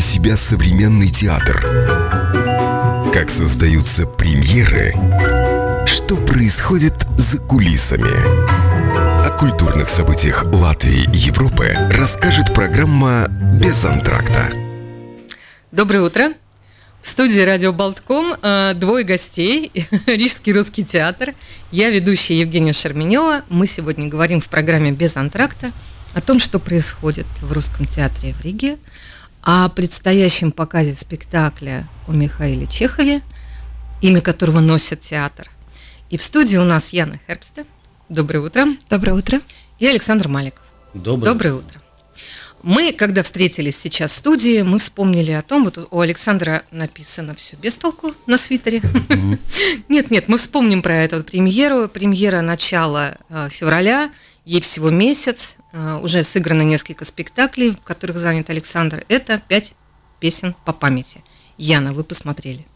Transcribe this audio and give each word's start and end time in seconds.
для 0.00 0.06
себя 0.06 0.34
современный 0.34 1.10
театр? 1.10 1.60
Как 3.12 3.28
создаются 3.28 4.06
премьеры? 4.06 4.94
Что 5.86 6.16
происходит 6.16 6.94
за 7.18 7.36
кулисами? 7.36 8.08
О 9.26 9.36
культурных 9.38 9.90
событиях 9.90 10.44
Латвии 10.44 11.04
и 11.04 11.18
Европы 11.18 11.76
расскажет 11.92 12.54
программа 12.54 13.26
«Без 13.28 13.84
антракта». 13.84 14.50
Доброе 15.70 16.00
утро. 16.00 16.32
В 17.02 17.06
студии 17.06 17.40
Радио 17.40 17.74
Болтком 17.74 18.32
э, 18.40 18.72
двое 18.76 19.04
гостей. 19.04 19.70
Рижский 20.06 20.54
русский 20.54 20.82
театр. 20.82 21.34
Я 21.72 21.90
ведущая 21.90 22.40
Евгения 22.40 22.72
Шерменева. 22.72 23.42
Мы 23.50 23.66
сегодня 23.66 24.08
говорим 24.08 24.40
в 24.40 24.48
программе 24.48 24.92
«Без 24.92 25.18
антракта» 25.18 25.72
о 26.14 26.22
том, 26.22 26.40
что 26.40 26.58
происходит 26.58 27.26
в 27.42 27.52
русском 27.52 27.86
театре 27.86 28.32
в 28.32 28.42
Риге, 28.42 28.78
о 29.42 29.68
предстоящем 29.68 30.52
показе 30.52 30.94
спектакля 30.94 31.88
о 32.06 32.12
Михаиле 32.12 32.66
Чехове, 32.66 33.22
имя 34.02 34.20
которого 34.20 34.60
носит 34.60 35.00
театр. 35.00 35.50
И 36.10 36.16
в 36.16 36.22
студии 36.22 36.56
у 36.56 36.64
нас 36.64 36.92
Яна 36.92 37.20
Хербста. 37.26 37.62
Доброе 38.08 38.40
утро. 38.40 38.66
Доброе 38.88 39.14
утро. 39.14 39.40
И 39.78 39.86
Александр 39.86 40.28
Маликов. 40.28 40.64
Доброе, 40.92 41.32
Доброе 41.32 41.54
утро. 41.54 41.80
Мы, 42.62 42.92
когда 42.92 43.22
встретились 43.22 43.78
сейчас 43.78 44.12
в 44.12 44.16
студии, 44.16 44.60
мы 44.60 44.78
вспомнили 44.78 45.30
о 45.30 45.40
том, 45.40 45.64
вот 45.64 45.88
у 45.90 46.00
Александра 46.00 46.62
написано 46.70 47.34
все 47.34 47.56
без 47.56 47.76
толку 47.76 48.12
на 48.26 48.36
свитере. 48.36 48.82
Нет, 49.88 50.10
нет, 50.10 50.28
мы 50.28 50.36
вспомним 50.36 50.82
про 50.82 50.96
эту 50.96 51.24
премьеру. 51.24 51.88
Премьера 51.88 52.42
начала 52.42 53.16
э, 53.28 53.48
февраля, 53.50 54.10
ей 54.50 54.60
всего 54.60 54.90
месяц, 54.90 55.56
э, 55.72 56.00
уже 56.02 56.24
сыграно 56.24 56.62
несколько 56.62 57.04
спектаклей, 57.04 57.70
в 57.70 57.80
которых 57.82 58.16
занят 58.16 58.50
Александр. 58.50 59.04
Это 59.08 59.40
пять 59.46 59.74
песен 60.18 60.56
по 60.64 60.72
памяти. 60.72 61.22
Яна, 61.56 61.92
вы 61.92 62.02
посмотрели? 62.02 62.66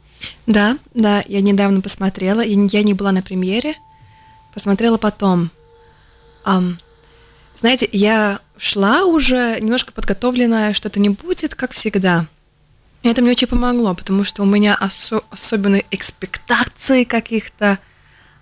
Да, 0.47 0.79
да, 0.95 1.25
я 1.27 1.41
недавно 1.41 1.81
посмотрела, 1.81 2.43
я 2.43 2.83
не 2.83 2.95
была 2.95 3.11
на 3.11 3.23
премьере, 3.23 3.75
посмотрела 4.55 4.99
потом. 4.99 5.51
Ам, 6.45 6.79
знаете, 7.59 7.89
я 7.91 8.39
шла 8.57 9.05
уже 9.05 9.59
немножко 9.61 9.93
подготовленная, 9.93 10.75
что 10.75 10.87
это 10.87 11.01
не 11.01 11.09
будет, 11.09 11.57
как 11.57 11.73
всегда. 11.73 12.27
Это 13.03 13.21
мне 13.21 13.33
очень 13.33 13.49
помогло, 13.49 13.95
потому 13.97 14.23
что 14.23 14.43
у 14.43 14.47
меня 14.47 14.79
осо- 14.81 15.25
особенной 15.31 15.85
экспектации 15.91 17.03
каких-то 17.03 17.81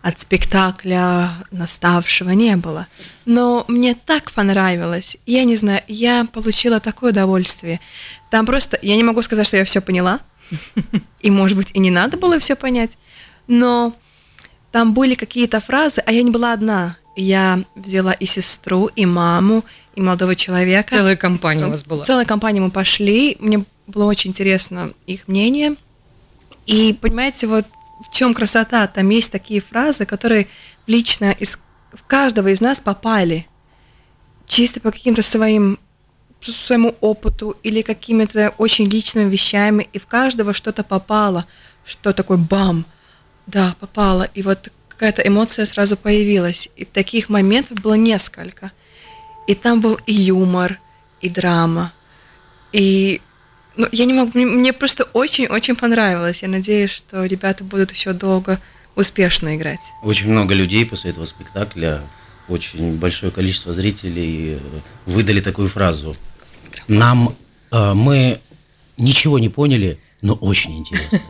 от 0.03 0.21
спектакля 0.21 1.31
наставшего 1.53 2.31
не 2.31 2.57
было. 2.57 2.89
Но 3.25 3.65
мне 3.69 3.95
так 3.95 4.33
понравилось. 4.33 5.17
Я 5.27 5.45
не 5.45 5.57
знаю, 5.57 5.81
я 5.87 6.27
получила 6.33 6.81
такое 6.81 7.13
удовольствие. 7.13 7.81
Там 8.31 8.45
просто, 8.45 8.79
я 8.83 8.97
не 8.97 9.05
могу 9.05 9.23
сказать, 9.23 9.47
что 9.47 9.57
я 9.57 9.65
все 9.65 9.81
поняла. 9.81 10.21
И, 11.21 11.31
может 11.31 11.57
быть, 11.57 11.71
и 11.73 11.79
не 11.79 11.91
надо 11.91 12.17
было 12.17 12.39
все 12.39 12.57
понять. 12.57 12.99
Но 13.47 13.95
там 14.73 14.93
были 14.93 15.15
какие-то 15.15 15.61
фразы, 15.61 16.03
а 16.05 16.13
я 16.13 16.23
не 16.23 16.31
была 16.31 16.53
одна. 16.53 16.97
Я 17.15 17.61
взяла 17.75 18.13
и 18.13 18.27
сестру, 18.27 18.87
и 18.87 19.07
маму, 19.07 19.65
и 19.95 20.01
молодого 20.01 20.35
человека. 20.35 20.97
Целая 20.97 21.17
компания 21.17 21.67
у 21.67 21.71
вас 21.71 21.85
была. 21.85 22.05
Целая 22.05 22.25
компания 22.25 22.61
мы 22.61 22.71
пошли. 22.71 23.37
Мне 23.39 23.65
было 23.87 24.07
очень 24.07 24.31
интересно 24.31 24.93
их 25.07 25.29
мнение. 25.29 25.77
И 26.67 26.97
понимаете, 27.01 27.47
вот 27.47 27.67
в 28.03 28.13
чем 28.13 28.35
красота? 28.35 28.87
Там 28.87 29.09
есть 29.11 29.33
такие 29.33 29.61
фразы, 29.61 30.07
которые 30.07 30.49
лично 30.87 31.33
из 31.33 31.59
в 31.93 32.05
каждого 32.07 32.49
из 32.49 32.61
нас 32.61 32.81
попали. 32.81 33.47
Чисто 34.47 34.81
по 34.81 34.91
каким-то 34.91 35.23
своим 35.23 35.79
своему 36.41 36.97
опыту 37.01 37.57
или 37.63 37.83
какими-то 37.83 38.53
очень 38.59 38.87
личными 38.87 39.31
вещами, 39.31 39.89
и 39.93 40.01
в 40.01 40.07
каждого 40.07 40.53
что-то 40.53 40.83
попало, 40.83 41.47
что 41.85 42.13
такое 42.13 42.37
бам, 42.37 42.85
да, 43.47 43.77
попало, 43.79 44.29
и 44.35 44.43
вот 44.43 44.73
какая-то 44.89 45.23
эмоция 45.23 45.67
сразу 45.67 45.97
появилась. 45.97 46.69
И 46.77 46.85
таких 46.85 47.29
моментов 47.29 47.81
было 47.81 47.95
несколько. 47.95 48.73
И 49.47 49.55
там 49.55 49.81
был 49.81 49.99
и 50.07 50.13
юмор, 50.13 50.81
и 51.21 51.29
драма, 51.29 51.93
и 52.73 53.21
ну, 53.77 53.89
я 53.93 54.05
не 54.05 54.13
могу, 54.13 54.39
мне, 54.39 54.73
просто 54.73 55.05
очень-очень 55.13 55.77
понравилось. 55.77 56.43
Я 56.43 56.49
надеюсь, 56.49 56.91
что 56.91 57.25
ребята 57.25 57.65
будут 57.65 57.93
еще 57.93 58.13
долго 58.13 58.59
успешно 58.97 59.57
играть. 59.57 59.81
Очень 60.03 60.31
много 60.31 60.55
людей 60.55 60.85
после 60.85 61.11
этого 61.11 61.25
спектакля, 61.25 62.01
очень 62.49 62.97
большое 62.97 63.33
количество 63.33 63.73
зрителей 63.73 64.55
э, 64.55 64.59
выдали 65.07 65.41
такую 65.41 65.69
фразу. 65.69 66.15
Нам 66.89 67.35
э, 67.71 67.93
мы 67.95 68.41
ничего 68.99 69.39
не 69.39 69.49
поняли, 69.49 69.99
но 70.23 70.35
очень 70.35 70.79
интересно. 70.79 71.21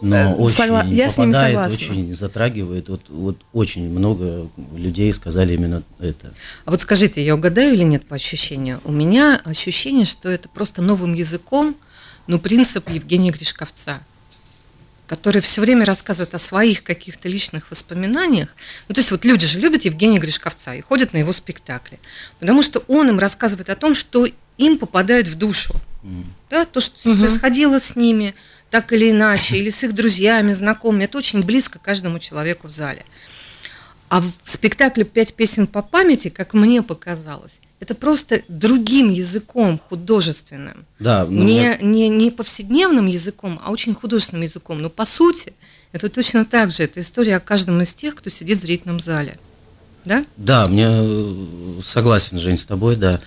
Но 0.00 0.34
очень 0.34 0.56
Согла- 0.56 0.92
я 0.92 1.10
с 1.10 1.14
попадает, 1.14 1.54
согласна. 1.54 1.74
очень 1.74 2.12
затрагивает. 2.12 2.88
Вот, 2.88 3.02
вот 3.08 3.38
очень 3.52 3.88
много 3.88 4.48
людей 4.74 5.12
сказали 5.14 5.54
именно 5.54 5.84
это. 6.00 6.34
А 6.64 6.72
вот 6.72 6.80
скажите, 6.80 7.24
я 7.24 7.36
угадаю 7.36 7.74
или 7.74 7.84
нет 7.84 8.06
по 8.06 8.16
ощущению? 8.16 8.80
У 8.84 8.90
меня 8.90 9.40
ощущение, 9.44 10.04
что 10.04 10.28
это 10.28 10.48
просто 10.48 10.82
новым 10.82 11.14
языком, 11.14 11.76
ну, 12.26 12.40
принцип 12.40 12.88
Евгения 12.90 13.30
Гришковца, 13.30 14.00
который 15.06 15.40
все 15.40 15.60
время 15.60 15.84
рассказывает 15.84 16.34
о 16.34 16.38
своих 16.38 16.82
каких-то 16.82 17.28
личных 17.28 17.70
воспоминаниях. 17.70 18.48
Ну, 18.88 18.94
то 18.96 19.00
есть 19.00 19.12
вот 19.12 19.24
люди 19.24 19.46
же 19.46 19.60
любят 19.60 19.84
Евгения 19.84 20.18
Гришковца 20.18 20.74
и 20.74 20.80
ходят 20.80 21.12
на 21.12 21.18
его 21.18 21.32
спектакли, 21.32 22.00
потому 22.40 22.64
что 22.64 22.82
он 22.88 23.08
им 23.08 23.20
рассказывает 23.20 23.70
о 23.70 23.76
том, 23.76 23.94
что 23.94 24.26
им 24.58 24.78
попадает 24.78 25.28
в 25.28 25.36
душу. 25.36 25.74
Да, 26.50 26.64
то, 26.64 26.80
что 26.80 27.08
Мгм. 27.08 27.20
происходило 27.20 27.78
с 27.78 27.96
ними, 27.96 28.34
так 28.70 28.92
или 28.92 29.10
иначе, 29.10 29.56
или 29.56 29.70
с 29.70 29.82
их 29.84 29.94
друзьями, 29.94 30.52
знакомыми, 30.54 31.04
это 31.04 31.18
очень 31.18 31.42
близко 31.42 31.78
каждому 31.78 32.18
человеку 32.18 32.68
в 32.68 32.70
зале. 32.70 33.04
А 34.08 34.20
в 34.20 34.30
спектакле 34.44 35.04
«Пять 35.04 35.34
песен 35.34 35.66
по 35.66 35.80
памяти», 35.80 36.28
как 36.28 36.52
мне 36.52 36.82
показалось, 36.82 37.60
это 37.80 37.94
просто 37.94 38.42
другим 38.48 39.10
языком 39.10 39.78
художественным. 39.78 40.84
Да, 40.98 41.24
ну, 41.28 41.42
Не, 41.42 41.78
не, 41.80 42.08
не 42.08 42.30
повседневным 42.30 43.06
языком, 43.06 43.58
а 43.64 43.70
очень 43.72 43.94
художественным 43.94 44.42
языком. 44.42 44.82
Но 44.82 44.90
по 44.90 45.06
сути, 45.06 45.54
это 45.92 46.08
точно 46.08 46.44
так 46.44 46.70
же. 46.72 46.82
Это 46.82 47.00
история 47.00 47.36
о 47.36 47.40
каждом 47.40 47.80
из 47.80 47.94
тех, 47.94 48.14
кто 48.14 48.28
сидит 48.30 48.58
в 48.58 48.62
зрительном 48.62 49.00
зале. 49.00 49.38
Да? 50.04 50.24
Да, 50.36 50.66
мне 50.68 50.86
э, 50.88 51.34
согласен, 51.82 52.38
Жень, 52.38 52.58
с 52.58 52.66
тобой, 52.66 52.96
да. 52.96 53.20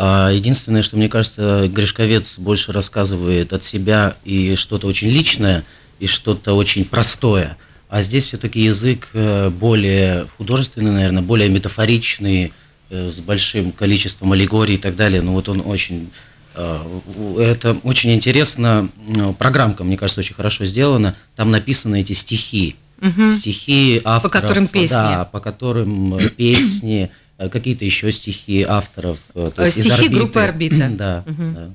А 0.00 0.30
единственное, 0.30 0.82
что 0.82 0.96
мне 0.96 1.08
кажется, 1.08 1.68
Гришковец 1.68 2.38
больше 2.38 2.70
рассказывает 2.70 3.52
от 3.52 3.64
себя 3.64 4.14
и 4.24 4.54
что-то 4.54 4.86
очень 4.86 5.08
личное, 5.08 5.64
и 5.98 6.06
что-то 6.06 6.54
очень 6.54 6.84
простое. 6.84 7.56
А 7.88 8.02
здесь 8.02 8.26
все-таки 8.26 8.60
язык 8.60 9.08
э, 9.12 9.50
более 9.50 10.28
художественный, 10.36 10.92
наверное, 10.92 11.22
более 11.22 11.48
метафоричный, 11.48 12.52
э, 12.90 13.10
с 13.10 13.18
большим 13.18 13.72
количеством 13.72 14.30
аллегорий 14.32 14.74
и 14.74 14.78
так 14.78 14.94
далее. 14.94 15.20
Ну 15.20 15.32
вот 15.32 15.48
он 15.48 15.62
очень... 15.64 16.10
э, 16.54 17.00
Это 17.40 17.76
очень 17.82 18.14
интересно. 18.14 18.88
э, 19.08 19.32
Программка, 19.36 19.82
мне 19.82 19.96
кажется, 19.96 20.20
очень 20.20 20.36
хорошо 20.36 20.64
сделана. 20.64 21.16
Там 21.34 21.50
написаны 21.50 22.02
эти 22.02 22.12
стихи. 22.12 22.76
Мгм. 23.00 23.32
Стихи 23.32 24.00
авторов. 24.04 24.32
которым 24.32 24.66
песни. 24.68 24.94
Да, 24.94 25.24
по 25.24 25.40
которым 25.40 26.20
песни, 26.36 27.10
какие-то 27.38 27.84
еще 27.84 28.10
стихи 28.10 28.62
авторов. 28.68 29.18
э, 29.34 29.50
Э, 29.56 29.64
есть 29.66 29.80
стихи 29.80 29.90
«Орбиты». 29.92 30.14
группы 30.14 30.40
«Орбита». 30.40 30.88
Да, 30.96 31.24
Мгм. 31.26 31.54
да. 31.54 31.70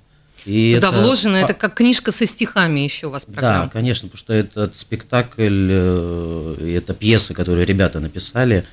И 0.46 0.76
Туда 0.76 0.90
это- 0.90 0.98
вложено, 1.02 1.38
это 1.38 1.54
как 1.54 1.76
книжка 1.76 2.12
со 2.12 2.26
стихами 2.26 2.82
еще 2.82 3.08
у 3.08 3.12
вас 3.12 3.26
Да, 3.26 3.32
программа. 3.32 3.70
конечно, 3.70 4.10
потому 4.10 4.20
что 4.20 4.34
этот 4.34 4.76
спектакль, 4.76 5.68
э, 5.72 6.76
эта 6.78 6.94
пьеса, 6.94 7.34
которую 7.34 7.66
ребята 7.66 8.02
написали, 8.02 8.66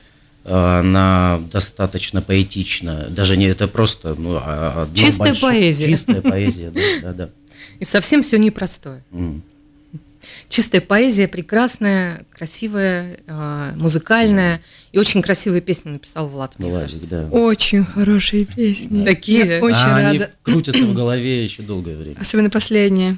э, 0.44 0.52
она 0.80 1.38
достаточно 1.52 2.22
поэтична. 2.22 3.06
Даже 3.10 3.36
не 3.36 3.44
это 3.46 3.68
просто 3.68 4.16
ну, 4.18 4.40
а- 4.42 4.88
Чистая 4.94 5.28
большое- 5.32 5.52
поэзия. 5.52 5.86
Чистая 5.86 6.20
поэзия, 6.22 6.70
да, 6.74 6.80
да, 7.02 7.12
да. 7.12 7.28
И 7.78 7.84
совсем 7.84 8.22
все 8.24 8.36
непростое. 8.38 9.04
М. 9.12 9.42
Чистая 10.48 10.80
поэзия, 10.80 11.28
прекрасная, 11.28 12.24
красивая, 12.32 13.18
э, 13.26 13.72
музыкальная. 13.76 14.60
И 14.92 14.98
очень 14.98 15.22
красивые 15.22 15.60
песни 15.60 15.90
написал 15.90 16.28
Влад, 16.28 16.58
мне 16.58 16.68
Владик, 16.70 16.88
кажется. 16.88 17.08
да. 17.10 17.28
Очень 17.30 17.84
хорошие 17.84 18.44
песни. 18.44 19.04
Такие. 19.04 19.46
Я 19.46 19.62
очень 19.64 19.76
А 19.78 19.96
они 19.96 20.18
рада. 20.18 20.32
крутятся 20.42 20.82
в 20.84 20.94
голове 20.94 21.44
еще 21.44 21.62
долгое 21.62 21.96
время. 21.96 22.16
Особенно 22.20 22.50
последнее. 22.50 23.16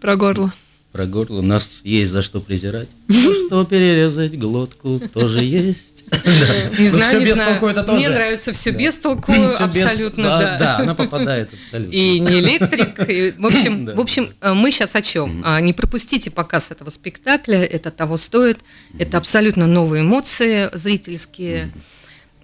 Про 0.00 0.16
горло. 0.16 0.52
Про 0.92 1.06
горло 1.06 1.40
нас 1.40 1.80
есть 1.84 2.12
за 2.12 2.20
что 2.20 2.40
презирать. 2.40 2.88
Что 3.46 3.64
перерезать 3.64 4.38
глотку 4.38 5.00
тоже 5.12 5.42
есть. 5.42 6.04
Не 6.78 6.88
Ну, 6.90 6.98
знаю, 6.98 7.20
не 7.20 7.32
знаю. 7.32 7.60
Мне 7.94 8.08
нравится 8.10 8.52
все 8.52 8.70
без 8.70 8.98
толку, 8.98 9.32
абсолютно, 9.58 10.24
да. 10.24 10.38
да. 10.38 10.58
Да, 10.58 10.76
она 10.78 10.94
попадает 10.94 11.50
абсолютно. 11.52 11.94
И 11.94 12.18
не 12.18 12.40
электрик. 12.40 13.38
в 13.38 13.46
общем, 13.46 13.86
в 13.86 14.00
общем, 14.00 14.32
э, 14.40 14.52
мы 14.52 14.70
сейчас 14.70 14.94
о 14.94 15.00
чем? 15.02 15.42
А, 15.44 15.60
Не 15.60 15.72
пропустите 15.72 16.30
показ 16.30 16.70
этого 16.70 16.90
спектакля, 16.90 17.62
это 17.62 17.90
того 17.90 18.18
стоит. 18.18 18.58
Это 18.98 19.16
абсолютно 19.16 19.66
новые 19.66 20.02
эмоции 20.02 20.68
зрительские. 20.74 21.70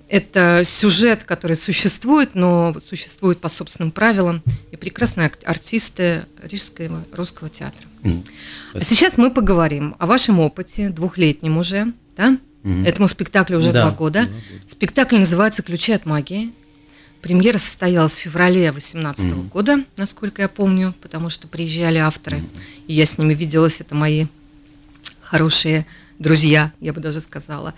Это 0.09 0.63
сюжет, 0.65 1.25
который 1.25 1.57
существует, 1.57 2.35
но 2.35 2.75
существует 2.83 3.41
по 3.41 3.49
собственным 3.51 3.91
правилам. 3.91 4.43
И 4.73 4.77
прекрасные 4.77 5.31
артисты 5.45 6.25
Рижского 6.43 7.05
русского 7.13 7.51
театра. 7.51 7.88
Сейчас 8.81 9.17
мы 9.17 9.31
поговорим 9.31 9.97
о 9.99 10.07
вашем 10.07 10.41
опыте, 10.41 10.91
двухлетнем 10.91 11.59
уже, 11.59 11.93
да? 12.17 12.39
Mm. 12.65 12.87
Этому 12.87 13.09
спектаклю 13.09 13.59
уже 13.59 13.73
да. 13.73 13.83
два 13.83 13.91
года. 13.93 14.29
Спектакль 14.67 15.19
называется 15.19 15.63
«Ключи 15.63 15.93
от 15.93 16.07
магии». 16.07 16.53
Премьера 17.23 17.59
состоялась 17.59 18.13
в 18.13 18.21
феврале 18.21 18.71
2018 18.71 19.25
mm. 19.25 19.49
года, 19.49 19.79
насколько 19.97 20.43
я 20.43 20.49
помню, 20.49 20.95
потому 21.01 21.31
что 21.31 21.49
приезжали 21.49 21.99
авторы, 21.99 22.39
mm. 22.39 22.45
и 22.87 22.95
я 22.95 23.07
с 23.07 23.19
ними 23.19 23.35
виделась, 23.35 23.81
это 23.81 23.95
мои 23.95 24.27
хорошие 25.21 25.85
друзья, 26.19 26.73
я 26.81 26.93
бы 26.93 27.01
даже 27.01 27.21
сказала. 27.21 27.75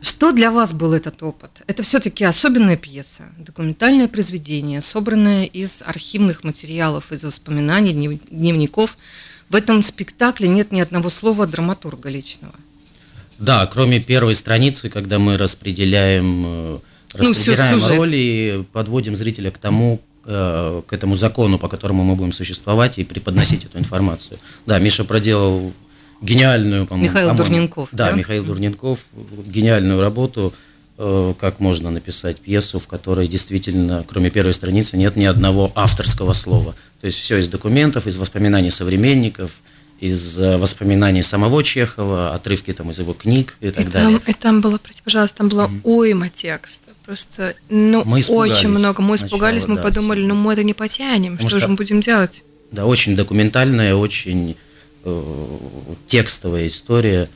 Что 0.00 0.32
для 0.32 0.50
вас 0.50 0.72
был 0.72 0.94
этот 0.94 1.22
опыт? 1.22 1.62
Это 1.66 1.82
все-таки 1.82 2.24
особенная 2.24 2.76
пьеса, 2.76 3.24
документальное 3.38 4.08
произведение, 4.08 4.80
собранное 4.80 5.44
из 5.44 5.82
архивных 5.84 6.42
материалов, 6.42 7.12
из 7.12 7.22
воспоминаний, 7.22 7.92
дневников. 8.30 8.96
В 9.50 9.56
этом 9.56 9.82
спектакле 9.82 10.48
нет 10.48 10.70
ни 10.70 10.80
одного 10.80 11.10
слова 11.10 11.46
драматурга 11.46 12.08
личного. 12.08 12.54
Да, 13.38 13.66
кроме 13.66 13.98
первой 13.98 14.34
страницы, 14.34 14.88
когда 14.88 15.18
мы 15.18 15.36
распределяем, 15.36 16.44
э, 16.46 16.78
ну, 17.18 17.30
распределяем 17.30 17.84
роли, 17.86 18.64
подводим 18.72 19.16
зрителя 19.16 19.50
к 19.50 19.58
тому, 19.58 20.00
э, 20.24 20.82
к 20.86 20.92
этому 20.92 21.16
закону, 21.16 21.58
по 21.58 21.68
которому 21.68 22.04
мы 22.04 22.14
будем 22.14 22.32
существовать 22.32 22.98
и 22.98 23.04
преподносить 23.04 23.64
эту 23.64 23.78
информацию. 23.78 24.38
Да, 24.66 24.78
Миша 24.78 25.04
проделал 25.04 25.72
гениальную, 26.22 26.86
по-моему. 26.86 27.10
Михаил 27.10 27.30
по 27.30 27.34
Дурненков. 27.34 27.88
Да, 27.92 28.10
да, 28.10 28.12
Михаил 28.12 28.44
Дурненков, 28.44 29.06
гениальную 29.46 30.00
работу, 30.00 30.54
как 31.40 31.60
можно 31.60 31.90
написать 31.90 32.38
пьесу, 32.38 32.78
в 32.78 32.86
которой 32.86 33.26
действительно, 33.26 34.04
кроме 34.06 34.30
первой 34.30 34.52
страницы, 34.52 34.96
нет 34.96 35.16
ни 35.16 35.24
одного 35.24 35.72
авторского 35.74 36.32
слова. 36.34 36.74
То 37.00 37.06
есть 37.06 37.18
все 37.18 37.38
из 37.38 37.48
документов, 37.48 38.06
из 38.06 38.18
воспоминаний 38.18 38.70
современников, 38.70 39.52
из 39.98 40.38
э, 40.38 40.56
воспоминаний 40.56 41.22
самого 41.22 41.62
Чехова, 41.62 42.34
отрывки 42.34 42.72
там 42.72 42.90
из 42.90 42.98
его 42.98 43.12
книг 43.12 43.56
и 43.60 43.70
так 43.70 43.86
и 43.86 43.88
далее. 43.88 44.18
Там, 44.18 44.22
и 44.26 44.32
там 44.34 44.60
было, 44.60 44.78
пожалуйста, 45.04 45.38
там 45.38 45.48
было 45.48 45.66
mm-hmm. 45.68 45.80
уйма 45.84 46.28
текста. 46.28 46.90
Просто, 47.04 47.54
ну, 47.68 48.02
мы 48.04 48.22
очень 48.28 48.68
много. 48.68 49.02
Мы 49.02 49.16
испугались, 49.16 49.62
сначала, 49.62 49.76
мы 49.76 49.82
да, 49.82 49.88
подумали, 49.88 50.20
ну, 50.24 50.34
мы 50.34 50.52
это 50.52 50.62
не 50.64 50.74
потянем, 50.74 51.32
Потому 51.32 51.48
что, 51.48 51.58
что 51.58 51.66
же 51.66 51.70
мы 51.70 51.76
будем 51.76 52.00
делать? 52.00 52.44
Да, 52.72 52.86
очень 52.86 53.16
документальная, 53.16 53.94
очень 53.94 54.56
Э, 55.02 55.56
текстовая 56.06 56.66
история. 56.66 57.28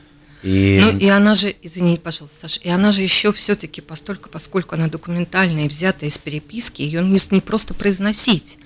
И... 0.45 0.79
Ну 0.79 0.97
и 0.97 1.07
она 1.07 1.33
же, 1.33 1.55
извините, 1.63 1.99
пожалуйста, 2.01 2.41
Саша, 2.41 2.59
и 2.61 2.69
она 2.69 2.91
же 2.91 3.01
еще 3.01 3.33
все-таки 3.33 3.81
постольку, 3.81 4.29
поскольку 4.29 4.75
она 4.75 4.87
документальная 4.87 5.65
и 5.65 5.67
взята 5.67 6.05
из 6.05 6.19
переписки, 6.19 6.83
ее 6.83 7.03
не, 7.03 7.19
не 7.31 7.41
просто 7.41 7.73
произносить. 7.73 8.59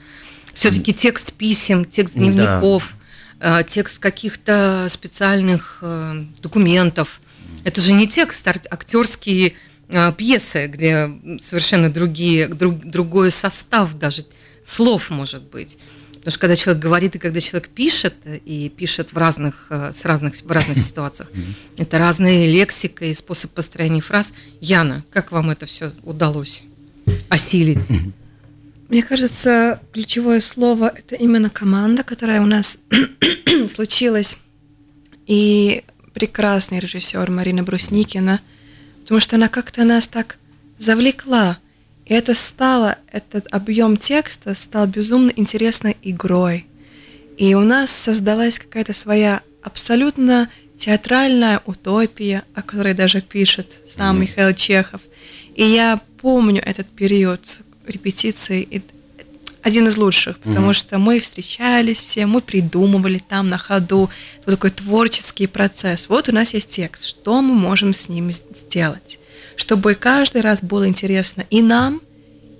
Все-таки 0.53 0.93
текст 0.93 1.31
писем, 1.31 1.85
текст 1.85 2.15
дневников, 2.15 2.97
да. 3.39 3.61
Э, 3.61 3.63
текст 3.63 3.99
каких-то 3.99 4.87
специальных 4.89 5.79
э, 5.81 6.25
документов. 6.41 7.21
Это 7.63 7.79
же 7.79 7.93
не 7.93 8.07
текст, 8.07 8.45
а 8.47 8.55
актерские 8.69 9.53
пьесы, 10.17 10.67
где 10.67 11.09
совершенно 11.39 11.89
другие, 11.89 12.47
друг, 12.47 12.77
другой 12.85 13.31
состав 13.31 13.97
даже 13.97 14.23
слов 14.63 15.09
может 15.09 15.43
быть. 15.43 15.77
Потому 16.19 16.31
что 16.31 16.39
когда 16.39 16.55
человек 16.55 16.83
говорит 16.83 17.15
и 17.15 17.19
когда 17.19 17.39
человек 17.39 17.69
пишет, 17.69 18.15
и 18.25 18.69
пишет 18.69 19.13
в 19.13 19.17
разных, 19.17 19.67
э, 19.69 19.91
с 19.93 20.03
разных, 20.03 20.35
в 20.35 20.51
разных 20.51 20.79
ситуациях, 20.79 21.29
это 21.77 21.97
разные 21.97 22.51
лексика 22.51 23.05
и 23.05 23.13
способ 23.13 23.51
построения 23.51 24.01
фраз. 24.01 24.33
Яна, 24.59 25.03
как 25.11 25.31
вам 25.31 25.49
это 25.49 25.65
все 25.65 25.93
удалось 26.03 26.65
осилить? 27.29 27.87
Мне 28.89 29.01
кажется, 29.03 29.79
ключевое 29.93 30.41
слово– 30.41 30.91
это 30.95 31.15
именно 31.15 31.49
команда, 31.49 32.03
которая 32.03 32.41
у 32.41 32.45
нас 32.45 32.79
случилась. 33.73 34.37
И 35.25 35.83
прекрасный 36.13 36.79
режиссер 36.79 37.29
Марина 37.31 37.63
Брусникина, 37.63 38.41
потому 39.03 39.21
что 39.21 39.37
она 39.37 39.47
как-то 39.47 39.85
нас 39.85 40.07
так 40.07 40.37
завлекла– 40.77 41.59
и 42.09 42.13
это 42.15 42.33
стало, 42.33 42.97
этот 43.11 43.47
объем 43.53 43.95
текста 43.95 44.55
стал 44.55 44.87
безумно 44.87 45.31
интересной 45.35 45.95
игрой. 46.01 46.65
И 47.37 47.53
у 47.53 47.61
нас 47.61 47.91
создалась 47.91 48.57
какая-то 48.57 48.93
своя 48.93 49.43
абсолютно 49.61 50.49
театральная 50.75 51.61
утопия, 51.67 52.43
о 52.55 52.63
которой 52.63 52.95
даже 52.95 53.21
пишет 53.21 53.71
сам 53.87 54.15
mm-hmm. 54.15 54.21
Михаил 54.21 54.55
Чехов. 54.55 55.01
И 55.53 55.63
я 55.63 56.01
помню 56.19 56.63
этот 56.65 56.87
период 56.87 57.41
репетиции, 57.85 58.81
один 59.61 59.87
из 59.87 59.97
лучших, 59.97 60.39
потому 60.39 60.71
mm-hmm. 60.71 60.73
что 60.73 60.97
мы 60.97 61.19
встречались 61.19 62.01
все, 62.01 62.25
мы 62.25 62.41
придумывали 62.41 63.19
там 63.19 63.49
на 63.49 63.59
ходу 63.59 64.09
вот 64.47 64.51
такой 64.51 64.71
творческий 64.71 65.45
процесс. 65.45 66.09
Вот 66.09 66.27
у 66.27 66.31
нас 66.31 66.55
есть 66.55 66.69
текст, 66.69 67.05
что 67.05 67.43
мы 67.43 67.53
можем 67.53 67.93
с 67.93 68.09
ним 68.09 68.31
сделать 68.31 69.19
чтобы 69.59 69.93
каждый 69.93 70.39
раз 70.39 70.63
было 70.63 70.87
интересно 70.87 71.43
и 71.49 71.61
нам, 71.61 72.01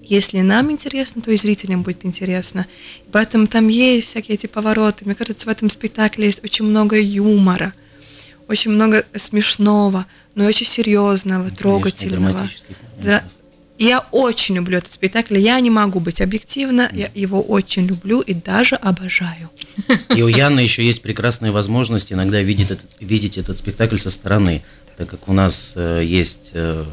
если 0.04 0.42
нам 0.42 0.70
интересно, 0.70 1.22
то 1.22 1.32
и 1.32 1.38
зрителям 1.38 1.82
будет 1.82 2.04
интересно. 2.04 2.68
Поэтому 3.14 3.48
там 3.48 3.70
есть 3.70 4.08
всякие 4.08 4.36
эти 4.36 4.48
повороты. 4.48 5.06
Мне 5.06 5.16
кажется, 5.16 5.46
в 5.46 5.50
этом 5.50 5.70
спектакле 5.70 6.26
есть 6.26 6.44
очень 6.44 6.66
много 6.66 7.00
юмора, 7.00 7.74
очень 8.50 8.72
много 8.72 9.06
смешного, 9.16 10.08
но 10.36 10.46
очень 10.46 10.66
серьезного, 10.66 11.44
Конечно, 11.44 11.58
трогательного. 11.58 12.50
Да. 13.02 13.24
Я 13.78 14.06
очень 14.12 14.56
люблю 14.56 14.80
этот 14.80 14.92
спектакль. 14.92 15.38
Я 15.38 15.58
не 15.62 15.70
могу 15.70 16.02
быть 16.02 16.20
объективна. 16.20 16.90
Я 16.92 17.10
его 17.16 17.42
очень 17.42 17.88
люблю 17.88 18.20
и 18.20 18.34
даже 18.34 18.76
обожаю. 18.76 19.50
И 20.14 20.22
у 20.22 20.28
Яны 20.28 20.60
еще 20.60 20.84
есть 20.84 21.02
прекрасная 21.02 21.54
возможность 21.54 22.12
иногда 22.12 22.42
видеть 22.42 22.72
этот, 22.72 22.90
видеть 23.00 23.38
этот 23.38 23.58
спектакль 23.58 23.98
со 23.98 24.10
стороны 24.10 24.64
так 25.00 25.08
как 25.08 25.30
у 25.30 25.34
нас 25.34 25.74
э, 25.78 26.04
есть 26.04 26.52
э, 26.56 26.84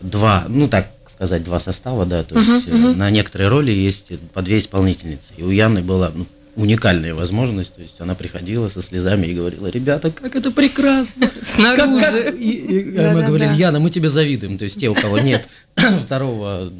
два, 0.00 0.46
ну 0.48 0.68
так 0.68 0.88
сказать, 1.06 1.44
два 1.44 1.60
состава, 1.60 2.06
да, 2.06 2.22
то 2.22 2.34
есть 2.34 2.66
uh-huh, 2.66 2.72
uh-huh. 2.72 2.94
на 2.96 3.10
некоторые 3.10 3.48
роли 3.48 3.70
есть 3.70 4.18
по 4.32 4.40
две 4.40 4.58
исполнительницы. 4.58 5.34
И 5.36 5.42
у 5.42 5.50
Яны 5.50 5.82
была 5.82 6.12
ну, 6.14 6.24
уникальная 6.56 7.14
возможность, 7.14 7.74
то 7.74 7.82
есть 7.82 8.00
она 8.00 8.14
приходила 8.14 8.70
со 8.70 8.80
слезами 8.80 9.26
и 9.26 9.34
говорила, 9.34 9.66
ребята, 9.66 10.10
как 10.10 10.34
это 10.34 10.50
прекрасно. 10.50 11.30
Снаружи. 11.42 12.34
И 12.38 12.96
мы 12.96 13.22
говорили, 13.22 13.52
Яна, 13.52 13.80
мы 13.80 13.90
тебе 13.90 14.08
завидуем, 14.08 14.56
то 14.56 14.64
есть 14.64 14.80
те, 14.80 14.88
у 14.88 14.94
кого 14.94 15.18
нет 15.18 15.46
второго 15.76 16.72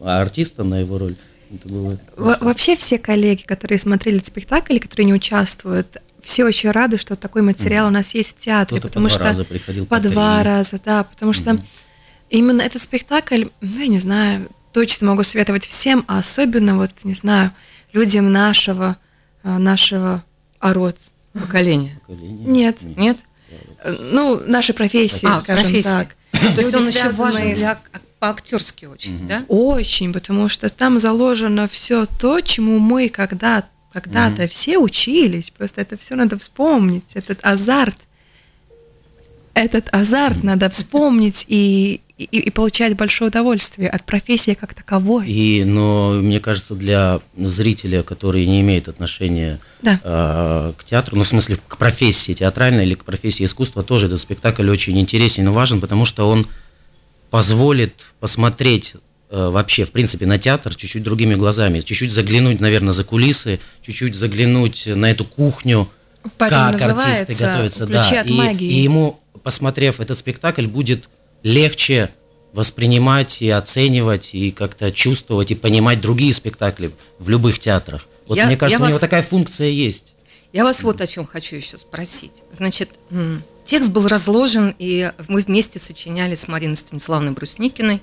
артиста 0.00 0.64
на 0.64 0.80
его 0.80 0.98
роль. 0.98 1.14
Вообще 2.16 2.74
все 2.74 2.98
коллеги, 2.98 3.42
которые 3.42 3.78
смотрели 3.78 4.18
спектакль, 4.18 4.80
которые 4.80 5.06
не 5.06 5.14
участвуют, 5.14 5.96
все 6.22 6.44
очень 6.44 6.70
рады, 6.70 6.98
что 6.98 7.16
такой 7.16 7.42
материал 7.42 7.88
у 7.88 7.90
нас 7.90 8.14
есть 8.14 8.36
в 8.36 8.38
театре, 8.38 8.80
потому 8.80 9.08
по 9.08 9.14
что 9.14 9.24
раза 9.24 9.44
приходил 9.44 9.86
по 9.86 10.00
два 10.00 10.42
раза, 10.42 10.80
да, 10.84 11.04
потому 11.04 11.32
что 11.32 11.56
именно 12.28 12.62
этот 12.62 12.82
спектакль, 12.82 13.44
ну, 13.60 13.80
я 13.80 13.86
не 13.86 13.98
знаю, 13.98 14.48
точно 14.72 15.08
могу 15.08 15.22
советовать 15.22 15.64
всем, 15.64 16.04
а 16.08 16.18
особенно 16.18 16.76
вот, 16.76 16.90
не 17.04 17.14
знаю, 17.14 17.52
людям 17.92 18.32
нашего, 18.32 18.96
а, 19.42 19.58
нашего 19.58 20.24
ород. 20.58 20.96
Поколения. 21.32 22.00
Нет. 22.08 22.78
Нет? 22.96 23.18
Ну, 23.84 24.40
нашей 24.46 24.74
профессии, 24.74 25.26
а, 25.26 25.40
скажем 25.40 25.64
профессии. 25.64 25.88
так. 25.88 26.16
То 26.32 26.60
есть 26.60 26.74
он 26.74 26.88
еще 26.88 27.10
важен 27.10 27.54
для 27.54 27.78
по-актерски 28.20 28.84
очень, 28.84 29.16
угу. 29.16 29.26
да? 29.26 29.44
Очень, 29.48 30.12
потому 30.12 30.48
что 30.48 30.68
там 30.68 30.98
заложено 30.98 31.66
все 31.66 32.06
то, 32.06 32.40
чему 32.40 32.78
мы 32.78 33.08
когда 33.08 33.64
когда-то 33.92 34.44
mm-hmm. 34.44 34.48
все 34.48 34.78
учились, 34.78 35.50
просто 35.50 35.80
это 35.80 35.96
все 35.96 36.14
надо 36.14 36.38
вспомнить, 36.38 37.12
этот 37.14 37.40
азарт. 37.42 37.96
Этот 39.52 39.88
азарт 39.92 40.44
надо 40.44 40.70
вспомнить 40.70 41.44
и, 41.48 42.00
и, 42.16 42.24
и 42.24 42.50
получать 42.50 42.96
большое 42.96 43.30
удовольствие 43.30 43.90
от 43.90 44.04
профессии 44.04 44.54
как 44.54 44.74
таковой. 44.74 45.28
И, 45.28 45.64
но 45.64 46.12
мне 46.12 46.38
кажется, 46.38 46.74
для 46.74 47.20
зрителя, 47.36 48.04
который 48.04 48.46
не 48.46 48.60
имеет 48.60 48.88
отношения 48.88 49.58
да. 49.82 50.00
э, 50.04 50.72
к 50.76 50.84
театру, 50.84 51.16
ну, 51.16 51.24
в 51.24 51.28
смысле, 51.28 51.58
к 51.66 51.76
профессии 51.76 52.32
театральной 52.32 52.86
или 52.86 52.94
к 52.94 53.04
профессии 53.04 53.44
искусства, 53.44 53.82
тоже 53.82 54.06
этот 54.06 54.20
спектакль 54.20 54.70
очень 54.70 54.98
интересен 55.00 55.46
и 55.46 55.50
важен, 55.50 55.80
потому 55.80 56.04
что 56.04 56.28
он 56.28 56.46
позволит 57.30 57.94
посмотреть 58.20 58.94
вообще, 59.30 59.84
в 59.84 59.92
принципе, 59.92 60.26
на 60.26 60.38
театр 60.38 60.74
чуть-чуть 60.74 61.02
другими 61.02 61.34
глазами, 61.34 61.80
чуть-чуть 61.80 62.12
заглянуть, 62.12 62.60
наверное, 62.60 62.92
за 62.92 63.04
кулисы, 63.04 63.60
чуть-чуть 63.82 64.14
заглянуть 64.14 64.86
на 64.86 65.10
эту 65.10 65.24
кухню, 65.24 65.88
Поэтому 66.36 66.78
как 66.78 66.82
артисты 66.82 67.34
готовятся, 67.34 67.86
да, 67.86 68.22
и, 68.22 68.32
магии. 68.32 68.68
и 68.68 68.82
ему, 68.82 69.20
посмотрев 69.42 70.00
этот 70.00 70.18
спектакль, 70.18 70.66
будет 70.66 71.08
легче 71.42 72.10
воспринимать 72.52 73.42
и 73.42 73.48
оценивать, 73.48 74.34
и 74.34 74.50
как-то 74.50 74.90
чувствовать 74.90 75.50
и 75.50 75.54
понимать 75.54 76.00
другие 76.00 76.34
спектакли 76.34 76.90
в 77.18 77.28
любых 77.28 77.58
театрах. 77.58 78.06
Вот 78.26 78.36
я, 78.36 78.46
мне 78.46 78.56
кажется, 78.56 78.82
у 78.82 78.88
него 78.88 78.98
такая 78.98 79.22
функция 79.22 79.68
есть. 79.68 80.14
Я 80.52 80.64
вас 80.64 80.82
вот 80.82 81.00
о 81.00 81.06
чем 81.06 81.26
хочу 81.26 81.56
еще 81.56 81.78
спросить. 81.78 82.42
Значит, 82.52 82.90
текст 83.64 83.90
был 83.92 84.08
разложен, 84.08 84.74
и 84.78 85.12
мы 85.28 85.42
вместе 85.42 85.78
сочиняли 85.78 86.34
с 86.34 86.48
Мариной 86.48 86.76
Станиславной 86.76 87.32
Брусникиной, 87.32 88.02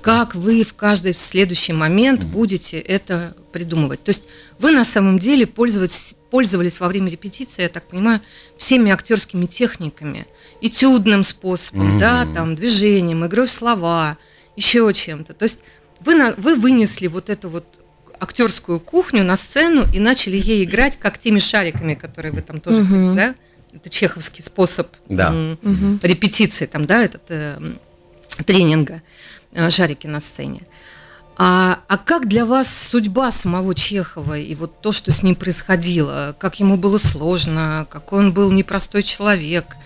как 0.00 0.34
вы 0.34 0.64
в 0.64 0.74
каждый 0.74 1.14
следующий 1.14 1.72
момент 1.72 2.24
будете 2.24 2.78
это 2.78 3.34
придумывать. 3.52 4.02
То 4.02 4.10
есть 4.10 4.24
вы 4.58 4.70
на 4.70 4.84
самом 4.84 5.18
деле 5.18 5.46
пользовались, 5.46 6.16
пользовались 6.30 6.80
во 6.80 6.88
время 6.88 7.10
репетиции, 7.10 7.62
я 7.62 7.68
так 7.68 7.86
понимаю, 7.86 8.20
всеми 8.56 8.90
актерскими 8.90 9.46
техниками, 9.46 10.26
этюдным 10.60 11.24
способом, 11.24 11.96
mm-hmm. 11.96 12.00
да, 12.00 12.26
там, 12.34 12.54
движением, 12.54 13.26
игрой 13.26 13.46
в 13.46 13.52
слова, 13.52 14.16
еще 14.56 14.92
чем-то. 14.94 15.34
То 15.34 15.44
есть 15.44 15.58
вы, 16.00 16.14
на, 16.14 16.32
вы 16.36 16.54
вынесли 16.54 17.06
вот 17.06 17.30
эту 17.30 17.48
вот 17.48 17.66
актерскую 18.18 18.78
кухню 18.78 19.24
на 19.24 19.36
сцену 19.36 19.84
и 19.92 19.98
начали 19.98 20.36
ей 20.36 20.64
играть, 20.64 20.96
как 20.96 21.18
теми 21.18 21.40
шариками, 21.40 21.94
которые 21.94 22.32
вы 22.32 22.40
там 22.40 22.60
тоже, 22.60 22.82
угу. 22.82 23.14
да? 23.16 23.34
Это 23.72 23.88
чеховский 23.88 24.42
способ 24.42 24.88
да. 25.08 25.30
угу. 25.30 25.98
репетиции, 26.02 26.66
там, 26.66 26.86
да, 26.86 27.02
этот 27.02 27.22
э, 27.28 27.58
тренинга, 28.44 29.02
э, 29.52 29.70
шарики 29.70 30.06
на 30.06 30.20
сцене. 30.20 30.62
А, 31.36 31.80
а 31.88 31.96
как 31.96 32.28
для 32.28 32.44
вас 32.44 32.68
судьба 32.68 33.30
самого 33.30 33.74
Чехова 33.74 34.38
и 34.38 34.54
вот 34.54 34.80
то, 34.80 34.92
что 34.92 35.12
с 35.12 35.22
ним 35.22 35.34
происходило? 35.34 36.36
Как 36.38 36.60
ему 36.60 36.76
было 36.76 36.98
сложно, 36.98 37.86
какой 37.88 38.20
он 38.20 38.34
был 38.34 38.52
непростой 38.52 39.02
человек, 39.02 39.76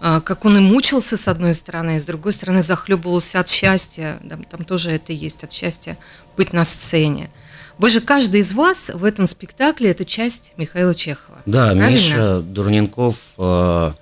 э, 0.00 0.20
как 0.24 0.44
он 0.44 0.56
и 0.58 0.60
мучился 0.60 1.16
с 1.16 1.26
одной 1.26 1.56
стороны, 1.56 1.96
и 1.96 2.00
с 2.00 2.04
другой 2.04 2.32
стороны 2.32 2.62
захлебывался 2.62 3.40
от 3.40 3.48
счастья, 3.48 4.20
там, 4.28 4.44
там 4.44 4.64
тоже 4.64 4.90
это 4.90 5.12
есть, 5.12 5.42
от 5.42 5.52
счастья 5.52 5.98
быть 6.36 6.52
на 6.52 6.64
сцене. 6.64 7.30
Вы 7.78 7.90
же 7.90 8.00
каждый 8.00 8.40
из 8.40 8.52
вас 8.52 8.90
в 8.92 9.04
этом 9.04 9.26
спектакле 9.26 9.90
это 9.90 10.04
часть 10.04 10.52
Михаила 10.56 10.94
Чехова. 10.94 11.38
Да, 11.46 11.66
правильно? 11.66 11.90
Миша 11.90 12.40
Дурненков, 12.40 13.16
э, 13.38 13.92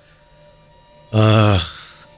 э, 1.13 1.57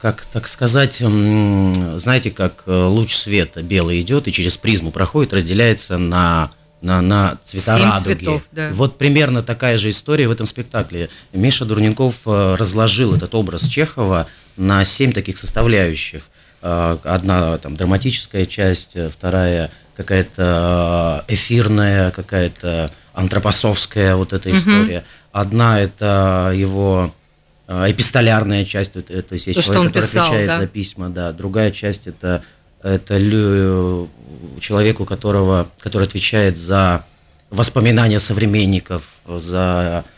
как 0.00 0.22
так 0.32 0.48
сказать, 0.48 0.96
знаете, 0.96 2.30
как 2.30 2.64
э, 2.66 2.84
луч 2.84 3.14
света 3.14 3.62
белый 3.62 4.00
идет 4.00 4.26
и 4.26 4.32
через 4.32 4.56
призму 4.56 4.90
проходит, 4.90 5.32
разделяется 5.32 5.98
на 5.98 6.50
на, 6.80 7.00
на 7.00 7.38
цвета 7.44 7.76
Семь 7.78 7.84
радуги. 7.84 8.14
Цветов, 8.18 8.42
да. 8.50 8.70
Вот 8.72 8.98
примерно 8.98 9.40
такая 9.42 9.78
же 9.78 9.90
история 9.90 10.26
в 10.26 10.32
этом 10.32 10.46
спектакле. 10.46 11.08
Миша 11.32 11.64
Дурненков 11.64 12.22
э, 12.26 12.56
разложил 12.58 13.14
этот 13.14 13.34
образ 13.36 13.68
Чехова 13.68 14.26
на 14.56 14.84
семь 14.84 15.12
таких 15.12 15.38
составляющих. 15.38 16.24
Э, 16.60 16.98
одна 17.04 17.58
там 17.58 17.76
драматическая 17.76 18.46
часть, 18.46 18.96
вторая 19.12 19.70
какая-то 20.02 21.24
э, 21.28 21.32
эфирная, 21.34 22.10
какая-то 22.10 22.90
антропосовская 23.14 24.16
вот 24.16 24.32
эта 24.32 24.50
история. 24.50 24.98
Угу. 24.98 25.06
Одна 25.32 25.80
это 25.80 26.52
его 26.54 27.14
э, 27.68 27.90
эпистолярная 27.90 28.64
часть, 28.64 28.92
то, 28.92 29.02
то 29.02 29.32
есть 29.32 29.46
есть 29.46 29.58
то, 29.58 29.62
человек, 29.62 29.88
который 29.88 30.06
писал, 30.06 30.26
отвечает 30.26 30.48
да? 30.48 30.60
за 30.60 30.66
письма, 30.66 31.10
да. 31.10 31.32
Другая 31.32 31.70
часть 31.70 32.06
это 32.06 32.42
это 32.82 33.16
человеку, 34.60 35.04
которого, 35.04 35.68
который 35.78 36.08
отвечает 36.08 36.58
за 36.58 37.04
воспоминания 37.50 38.18
современников, 38.18 39.04
за 39.24 40.04
Э, 40.04 40.11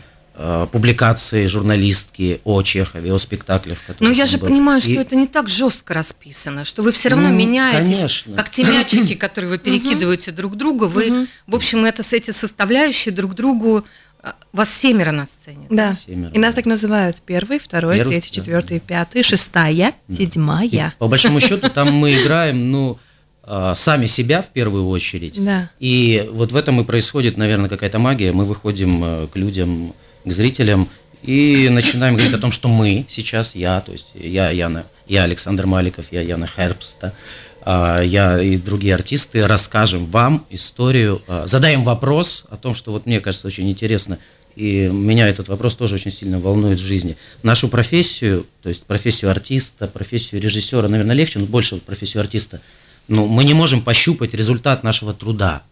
публикации 0.72 1.46
журналистки 1.46 2.40
о 2.42 2.60
Чехове, 2.62 3.12
о 3.12 3.18
спектаклях. 3.18 3.78
Но 4.00 4.10
я 4.10 4.26
же 4.26 4.38
был. 4.38 4.48
понимаю, 4.48 4.80
что 4.80 4.90
и... 4.90 4.96
это 4.96 5.14
не 5.14 5.28
так 5.28 5.48
жестко 5.48 5.94
расписано, 5.94 6.64
что 6.64 6.82
вы 6.82 6.90
все 6.90 7.10
равно 7.10 7.28
ну, 7.28 7.34
меняетесь, 7.36 7.96
конечно. 7.96 8.36
как 8.36 8.50
те 8.50 8.64
мячики, 8.64 9.14
которые 9.14 9.50
вы 9.50 9.58
перекидываете 9.58 10.32
друг 10.32 10.56
другу. 10.56 10.88
Вы, 10.88 11.28
в 11.46 11.54
общем, 11.54 11.84
это 11.84 12.02
с 12.02 12.12
эти 12.12 12.32
составляющие 12.32 13.14
друг 13.14 13.34
другу 13.34 13.84
э, 14.24 14.32
вас 14.52 14.74
семеро 14.74 15.12
на 15.12 15.24
сцене. 15.24 15.68
Да. 15.70 15.96
Семеро. 16.04 16.32
И 16.32 16.38
нас 16.40 16.56
так 16.56 16.66
называют 16.66 17.22
первый, 17.24 17.60
второй, 17.60 17.98
первый, 17.98 18.10
третий, 18.14 18.30
да. 18.30 18.34
четвертый, 18.34 18.80
пятый, 18.80 19.22
шестая, 19.22 19.92
да. 20.08 20.14
седьмая. 20.14 20.66
И, 20.66 20.98
по 20.98 21.06
большому 21.06 21.38
счету 21.38 21.68
там 21.68 21.92
мы 21.92 22.12
играем, 22.12 22.72
ну, 22.72 22.98
э, 23.44 23.72
сами 23.76 24.06
себя 24.06 24.42
в 24.42 24.48
первую 24.50 24.88
очередь. 24.88 25.42
Да. 25.44 25.70
И 25.78 26.28
вот 26.32 26.50
в 26.50 26.56
этом 26.56 26.80
и 26.80 26.84
происходит, 26.84 27.36
наверное, 27.36 27.68
какая-то 27.68 28.00
магия. 28.00 28.32
Мы 28.32 28.44
выходим 28.44 29.28
к 29.28 29.36
людям 29.36 29.94
к 30.24 30.30
зрителям 30.30 30.88
и 31.22 31.68
начинаем 31.70 32.14
говорить 32.14 32.34
о 32.34 32.38
том, 32.38 32.52
что 32.52 32.68
мы 32.68 33.06
сейчас, 33.08 33.54
я, 33.54 33.80
то 33.80 33.92
есть 33.92 34.06
я, 34.14 34.50
Яна, 34.50 34.84
я 35.06 35.24
Александр 35.24 35.66
Маликов, 35.66 36.06
я 36.10 36.20
Яна 36.20 36.46
Херпста, 36.46 37.14
а, 37.62 38.02
я 38.02 38.40
и 38.40 38.56
другие 38.56 38.94
артисты 38.94 39.46
расскажем 39.46 40.06
вам 40.06 40.46
историю, 40.50 41.22
а, 41.26 41.46
задаем 41.46 41.82
вопрос 41.82 42.44
о 42.50 42.56
том, 42.56 42.74
что 42.74 42.92
вот 42.92 43.06
мне 43.06 43.20
кажется 43.20 43.46
очень 43.46 43.70
интересно, 43.70 44.18
и 44.54 44.88
меня 44.92 45.28
этот 45.28 45.48
вопрос 45.48 45.74
тоже 45.74 45.96
очень 45.96 46.12
сильно 46.12 46.38
волнует 46.38 46.78
в 46.78 46.82
жизни. 46.82 47.16
Нашу 47.42 47.68
профессию, 47.68 48.46
то 48.62 48.68
есть 48.68 48.84
профессию 48.84 49.30
артиста, 49.30 49.86
профессию 49.88 50.40
режиссера, 50.40 50.88
наверное, 50.88 51.16
легче, 51.16 51.38
но 51.38 51.46
больше 51.46 51.76
профессию 51.76 52.20
артиста, 52.20 52.60
ну, 53.08 53.26
мы 53.26 53.44
не 53.44 53.54
можем 53.54 53.82
пощупать 53.82 54.34
результат 54.34 54.82
нашего 54.82 55.12
труда. 55.12 55.62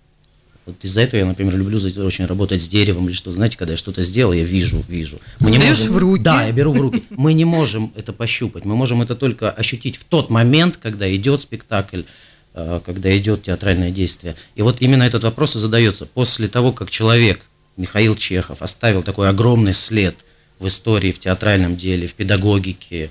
Вот 0.65 0.77
из-за 0.83 1.01
этого 1.01 1.19
я, 1.19 1.27
например, 1.27 1.57
люблю 1.57 1.79
очень 2.05 2.25
работать 2.27 2.63
с 2.63 2.69
деревом 2.69 3.09
или 3.09 3.15
что-то. 3.15 3.35
Знаете, 3.37 3.57
когда 3.57 3.73
я 3.73 3.77
что-то 3.77 4.03
сделал, 4.03 4.33
я 4.33 4.45
вижу, 4.45 4.83
вижу. 4.89 5.19
Мы 5.41 5.51
не 5.51 5.59
Берешь 5.59 5.81
можем... 5.81 5.95
в 5.95 5.99
руки? 5.99 6.23
Да, 6.23 6.45
я 6.45 6.53
беру 6.53 6.73
в 6.73 6.81
руки. 6.81 7.03
Мы 7.11 7.33
не 7.33 7.45
можем 7.45 7.93
это 7.97 8.13
пощупать. 8.13 8.65
Мы 8.65 8.77
можем 8.77 9.03
это 9.03 9.17
только 9.17 9.51
ощутить 9.51 9.97
в 9.97 10.05
тот 10.05 10.31
момент, 10.31 10.77
когда 10.77 11.13
идет 11.15 11.41
спектакль, 11.41 12.03
э, 12.55 12.81
когда 12.85 13.17
идет 13.17 13.43
театральное 13.43 13.91
действие. 13.91 14.37
И 14.55 14.63
вот 14.63 14.77
именно 14.81 15.03
этот 15.03 15.25
вопрос 15.25 15.57
и 15.57 15.59
задается. 15.59 16.07
После 16.07 16.47
того, 16.47 16.71
как 16.71 16.91
человек, 16.91 17.41
Михаил 17.77 18.15
Чехов, 18.15 18.63
оставил 18.63 19.03
такой 19.03 19.29
огромный 19.29 19.75
след 19.75 20.15
в 20.61 20.69
истории, 20.69 21.11
в 21.11 21.19
театральном 21.19 21.75
деле, 21.77 22.07
в 22.07 22.15
педагогике, 22.15 23.11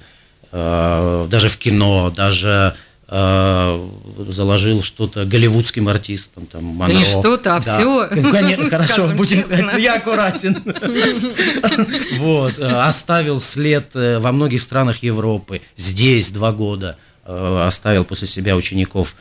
э, 0.53 1.27
даже 1.29 1.50
в 1.50 1.58
кино, 1.58 2.13
даже 2.15 2.75
заложил 3.12 4.82
что-то 4.82 5.25
голливудским 5.25 5.89
артистам, 5.89 6.46
там, 6.46 6.63
Монро. 6.63 6.94
Не 6.94 7.03
что-то, 7.03 7.58
а 7.58 7.60
да. 7.60 7.77
все. 7.77 8.08
Конечно, 8.32 8.70
хорошо, 8.70 9.08
будем, 9.10 9.77
я 9.77 9.96
аккуратен. 9.96 10.63
Вот, 12.20 12.58
э, 12.58 12.65
оставил 12.65 13.41
след 13.41 13.96
э, 13.96 14.20
во 14.20 14.32
многих 14.32 14.62
странах 14.62 15.03
Европы, 15.03 15.62
здесь 15.75 16.30
два 16.30 16.51
года 16.51 16.98
оставил 17.25 18.06
после 18.06 18.27
себя 18.27 18.56
учеников. 18.56 19.15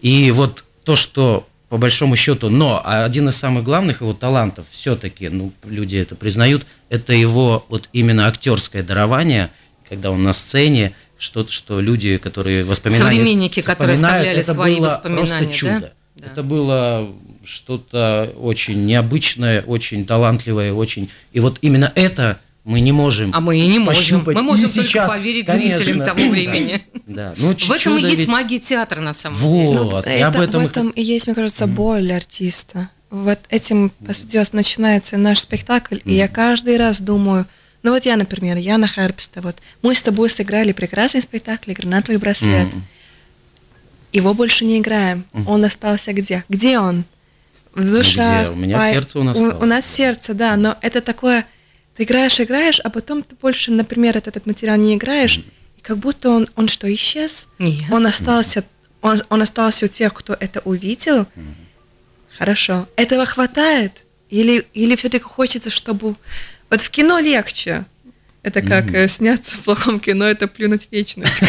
И 0.00 0.30
вот 0.30 0.64
то, 0.84 0.94
что 0.96 1.46
по 1.68 1.78
большому 1.78 2.16
счету, 2.16 2.48
но 2.48 2.80
один 2.84 3.28
из 3.28 3.36
самых 3.36 3.64
главных 3.64 4.00
его 4.00 4.12
талантов 4.12 4.66
все-таки, 4.70 5.28
ну, 5.28 5.52
люди 5.64 5.96
это 5.96 6.14
признают, 6.14 6.66
это 6.88 7.12
его 7.12 7.64
вот 7.68 7.88
именно 7.92 8.28
актерское 8.28 8.82
дарование, 8.82 9.50
когда 9.88 10.10
он 10.10 10.22
на 10.22 10.32
сцене, 10.32 10.94
что-то, 11.18 11.52
что 11.52 11.80
люди, 11.80 12.16
которые 12.16 12.64
воспоминания... 12.64 13.04
Современники, 13.04 13.60
которые 13.60 13.94
оставляли 13.94 14.40
это 14.40 14.52
свои 14.52 14.76
было 14.76 14.86
воспоминания, 14.86 15.46
просто 15.46 15.52
чудо. 15.52 15.92
Да? 16.16 16.26
Это 16.26 16.42
было 16.42 17.08
что-то 17.44 18.32
очень 18.38 18.86
необычное, 18.86 19.62
очень 19.62 20.06
талантливое, 20.06 20.72
очень... 20.72 21.10
И 21.32 21.40
вот 21.40 21.58
именно 21.62 21.92
это 21.94 22.40
мы 22.64 22.80
не 22.80 22.90
можем 22.90 23.30
А 23.32 23.40
мы 23.40 23.56
и 23.58 23.66
не 23.66 23.78
можем. 23.78 24.24
Мы 24.26 24.42
можем 24.42 24.68
только 24.68 24.88
сейчас. 24.88 25.08
поверить 25.08 25.46
Конечно. 25.46 25.78
зрителям 25.78 26.04
того 26.04 26.28
времени. 26.28 26.82
Да. 27.06 27.32
Ну, 27.36 27.54
в 27.54 27.70
этом 27.70 27.96
и 27.96 28.02
есть 28.02 28.16
ведь... 28.16 28.28
магия 28.28 28.58
театра, 28.58 29.00
на 29.00 29.12
самом 29.12 29.38
вот. 29.38 29.52
деле. 29.52 29.72
Ну, 29.74 29.98
это, 29.98 30.26
об 30.26 30.40
этом... 30.40 30.64
В 30.64 30.66
этом 30.66 30.90
и 30.90 31.02
есть, 31.02 31.28
мне 31.28 31.36
кажется, 31.36 31.68
боль 31.68 32.12
артиста. 32.12 32.90
Вот 33.10 33.38
этим, 33.50 33.90
по 34.04 34.12
сути, 34.12 34.42
начинается 34.52 35.16
наш 35.16 35.38
спектакль, 35.38 35.96
mm. 35.96 36.02
и 36.06 36.14
я 36.14 36.26
каждый 36.26 36.76
раз 36.76 37.00
думаю, 37.00 37.46
ну 37.86 37.92
вот 37.92 38.04
я, 38.04 38.16
например, 38.16 38.56
Яна 38.56 38.88
Харпста, 38.88 39.40
вот 39.42 39.58
мы 39.80 39.94
с 39.94 40.02
тобой 40.02 40.28
сыграли 40.28 40.72
прекрасный 40.72 41.22
спектакль 41.22 41.72
«Гранатовый 41.72 42.18
браслет». 42.18 42.66
Mm-hmm. 42.66 42.80
Его 44.10 44.34
больше 44.34 44.64
не 44.64 44.78
играем. 44.78 45.24
Mm-hmm. 45.32 45.44
Он 45.46 45.64
остался 45.64 46.12
где? 46.12 46.42
Где 46.48 46.80
он? 46.80 47.04
В 47.74 47.88
душе. 47.88 48.20
Ну, 48.20 48.40
где? 48.40 48.50
У 48.50 48.56
меня 48.56 48.78
а, 48.78 48.92
сердце 48.92 49.20
у 49.20 49.22
нас. 49.22 49.38
У, 49.38 49.44
у 49.44 49.66
нас 49.66 49.86
сердце, 49.86 50.34
да, 50.34 50.56
но 50.56 50.76
это 50.82 51.00
такое. 51.00 51.46
Ты 51.94 52.02
играешь, 52.02 52.40
играешь, 52.40 52.80
а 52.80 52.90
потом 52.90 53.22
ты 53.22 53.36
больше, 53.40 53.70
например, 53.70 54.16
этот, 54.16 54.36
этот 54.36 54.46
материал 54.46 54.76
не 54.76 54.96
играешь, 54.96 55.38
mm-hmm. 55.38 55.78
и 55.78 55.80
как 55.80 55.98
будто 55.98 56.30
он, 56.30 56.48
он 56.56 56.66
что 56.66 56.92
исчез? 56.92 57.46
Нет. 57.60 57.84
Он 57.92 58.04
остался, 58.04 58.64
он, 59.00 59.22
он 59.28 59.42
остался 59.42 59.84
у 59.84 59.88
тех, 59.88 60.12
кто 60.12 60.36
это 60.40 60.58
увидел. 60.64 61.18
Mm-hmm. 61.20 61.54
Хорошо. 62.36 62.88
Этого 62.96 63.24
хватает? 63.26 64.06
Или, 64.28 64.66
или 64.74 64.96
все-таки 64.96 65.22
хочется, 65.22 65.70
чтобы 65.70 66.16
вот 66.70 66.80
в 66.80 66.90
кино 66.90 67.18
легче. 67.18 67.84
Это 68.42 68.62
как 68.62 68.86
mm-hmm. 68.86 69.08
сняться 69.08 69.56
в 69.56 69.60
плохом 69.60 69.98
кино, 69.98 70.24
это 70.24 70.46
плюнуть 70.46 70.86
в 70.86 70.92
вечность, 70.92 71.40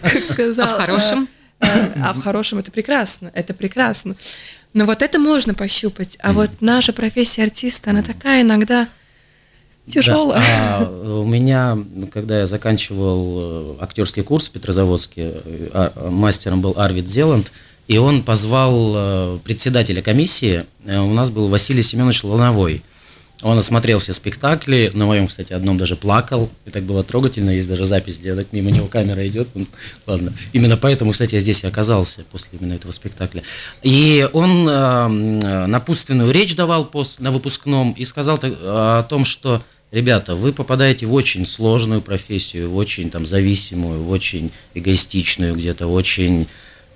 как 0.00 0.24
сказал. 0.30 0.68
А 0.68 0.74
в 0.74 0.76
хорошем? 0.76 1.28
А, 1.58 1.66
а 2.04 2.12
в 2.12 2.22
хорошем 2.22 2.58
это 2.58 2.70
прекрасно, 2.70 3.32
это 3.34 3.52
прекрасно. 3.52 4.14
Но 4.72 4.86
вот 4.86 5.02
это 5.02 5.18
можно 5.18 5.54
пощупать. 5.54 6.16
А 6.20 6.32
вот 6.32 6.50
наша 6.60 6.92
профессия 6.92 7.42
артиста, 7.42 7.90
она 7.90 8.02
такая 8.02 8.42
иногда 8.42 8.88
тяжелая. 9.88 10.40
Да. 10.40 10.78
А 10.78 11.20
у 11.20 11.26
меня, 11.26 11.76
когда 12.12 12.40
я 12.40 12.46
заканчивал 12.46 13.76
э, 13.80 13.82
актерский 13.82 14.22
курс 14.22 14.48
в 14.48 14.52
Петрозаводске, 14.52 15.32
э, 15.44 15.68
а, 15.72 16.10
мастером 16.10 16.60
был 16.60 16.74
Арвид 16.76 17.10
Зеланд, 17.10 17.50
и 17.88 17.98
он 17.98 18.22
позвал 18.22 19.40
председателя 19.40 20.00
комиссии, 20.00 20.64
у 20.84 21.12
нас 21.12 21.28
был 21.30 21.48
Василий 21.48 21.82
Семенович 21.82 22.22
Лановой. 22.22 22.84
Он 23.42 23.56
осмотрел 23.58 23.98
все 23.98 24.12
спектакли, 24.12 24.90
на 24.92 25.06
моем, 25.06 25.26
кстати, 25.26 25.52
одном 25.52 25.78
даже 25.78 25.96
плакал, 25.96 26.50
и 26.66 26.70
так 26.70 26.82
было 26.82 27.02
трогательно, 27.02 27.50
есть 27.50 27.68
даже 27.68 27.86
запись, 27.86 28.18
где 28.18 28.34
так 28.34 28.52
мимо 28.52 28.70
него 28.70 28.86
камера 28.86 29.26
идет, 29.26 29.48
он, 29.54 29.66
ладно. 30.06 30.32
Именно 30.52 30.76
поэтому, 30.76 31.12
кстати, 31.12 31.34
я 31.34 31.40
здесь 31.40 31.64
и 31.64 31.66
оказался 31.66 32.24
после 32.30 32.58
именно 32.58 32.74
этого 32.74 32.92
спектакля. 32.92 33.42
И 33.82 34.28
он 34.32 34.68
э, 34.68 35.66
напутственную 35.66 36.30
речь 36.32 36.54
давал 36.54 36.84
пост, 36.84 37.20
на 37.20 37.30
выпускном 37.30 37.92
и 37.92 38.04
сказал 38.04 38.36
так, 38.36 38.52
о 38.60 39.02
том, 39.04 39.24
что 39.24 39.62
ребята, 39.90 40.34
вы 40.34 40.52
попадаете 40.52 41.06
в 41.06 41.14
очень 41.14 41.46
сложную 41.46 42.02
профессию, 42.02 42.70
в 42.70 42.76
очень 42.76 43.10
там 43.10 43.26
зависимую, 43.26 44.02
в 44.02 44.10
очень 44.10 44.52
эгоистичную, 44.74 45.54
где-то 45.54 45.86
очень, 45.86 46.46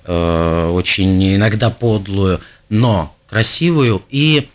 э, 0.04 0.70
очень 0.72 1.36
иногда 1.36 1.70
подлую, 1.70 2.40
но 2.68 3.14
красивую 3.28 4.02
и 4.10 4.48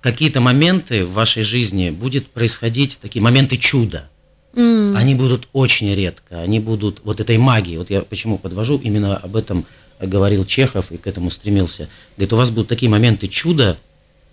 какие-то 0.00 0.40
моменты 0.40 1.04
в 1.04 1.12
вашей 1.12 1.42
жизни 1.42 1.90
будет 1.90 2.26
происходить, 2.28 2.98
такие 3.00 3.22
моменты 3.22 3.56
чуда. 3.56 4.08
Mm. 4.54 4.96
Они 4.96 5.14
будут 5.14 5.48
очень 5.52 5.94
редко, 5.94 6.40
они 6.40 6.58
будут 6.58 7.00
вот 7.04 7.20
этой 7.20 7.38
магии. 7.38 7.76
Вот 7.76 7.90
я 7.90 8.02
почему 8.02 8.38
подвожу, 8.38 8.78
именно 8.82 9.16
об 9.16 9.36
этом 9.36 9.64
говорил 10.00 10.44
Чехов 10.44 10.90
и 10.90 10.96
к 10.96 11.06
этому 11.06 11.30
стремился. 11.30 11.88
Говорит, 12.16 12.32
у 12.32 12.36
вас 12.36 12.50
будут 12.50 12.68
такие 12.68 12.90
моменты 12.90 13.28
чуда, 13.28 13.76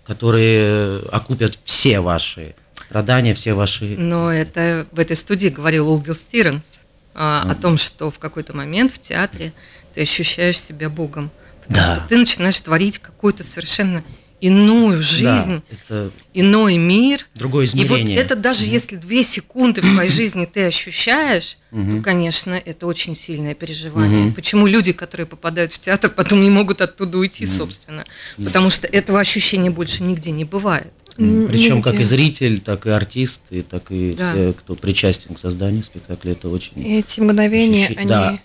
которые 0.04 1.00
окупят 1.12 1.58
все 1.64 2.00
ваши 2.00 2.54
страдания, 2.74 3.34
все 3.34 3.52
ваши... 3.52 3.96
Но 3.98 4.32
это 4.32 4.86
в 4.92 4.98
этой 4.98 5.14
студии 5.14 5.48
говорил 5.48 5.88
Олгил 5.88 6.14
Стиренс 6.14 6.80
а, 7.14 7.44
mm. 7.44 7.50
о 7.50 7.54
том, 7.54 7.78
что 7.78 8.10
в 8.10 8.18
какой-то 8.18 8.56
момент 8.56 8.92
в 8.92 8.98
театре 8.98 9.52
ты 9.94 10.02
ощущаешь 10.02 10.58
себя 10.58 10.88
Богом. 10.88 11.30
Потому 11.66 11.86
да. 11.86 11.96
что 11.96 12.08
ты 12.08 12.16
начинаешь 12.16 12.58
творить 12.60 12.98
какую-то 12.98 13.44
совершенно 13.44 14.02
иную 14.40 15.02
жизнь, 15.02 15.62
да, 15.62 15.62
это 15.70 16.10
иной 16.34 16.76
мир. 16.76 17.26
Другое 17.34 17.66
измерение. 17.66 18.16
И 18.16 18.16
вот 18.16 18.24
это 18.24 18.36
даже 18.36 18.64
угу. 18.64 18.72
если 18.72 18.96
две 18.96 19.22
секунды 19.22 19.80
в 19.80 19.92
твоей 19.92 20.10
жизни 20.20 20.44
ты 20.44 20.66
ощущаешь, 20.66 21.58
угу. 21.70 21.96
то, 21.96 22.02
конечно, 22.02 22.54
это 22.54 22.86
очень 22.86 23.14
сильное 23.14 23.54
переживание. 23.54 24.26
Угу. 24.26 24.34
Почему 24.34 24.66
люди, 24.66 24.92
которые 24.92 25.26
попадают 25.26 25.72
в 25.72 25.78
театр, 25.78 26.10
потом 26.10 26.42
не 26.42 26.50
могут 26.50 26.80
оттуда 26.80 27.18
уйти, 27.18 27.44
угу. 27.44 27.52
собственно? 27.52 28.04
Потому 28.36 28.70
что 28.70 28.86
этого 28.86 29.20
ощущения 29.20 29.70
больше 29.70 30.02
нигде 30.02 30.30
не 30.30 30.44
бывает. 30.44 30.92
Причем 31.16 31.82
как 31.82 31.98
и 31.98 32.04
зритель, 32.04 32.60
так 32.60 32.86
и 32.86 32.90
артист, 32.90 33.40
и 33.50 33.62
так 33.62 33.90
и 33.90 34.14
да. 34.16 34.32
все, 34.32 34.52
кто 34.52 34.76
причастен 34.76 35.34
к 35.34 35.38
созданию 35.38 35.82
спектакля, 35.82 36.32
это 36.32 36.48
очень... 36.48 36.98
Эти 36.98 37.20
мгновения, 37.20 37.86
ощущ... 37.86 37.96
они... 37.96 38.08
Да 38.08 38.38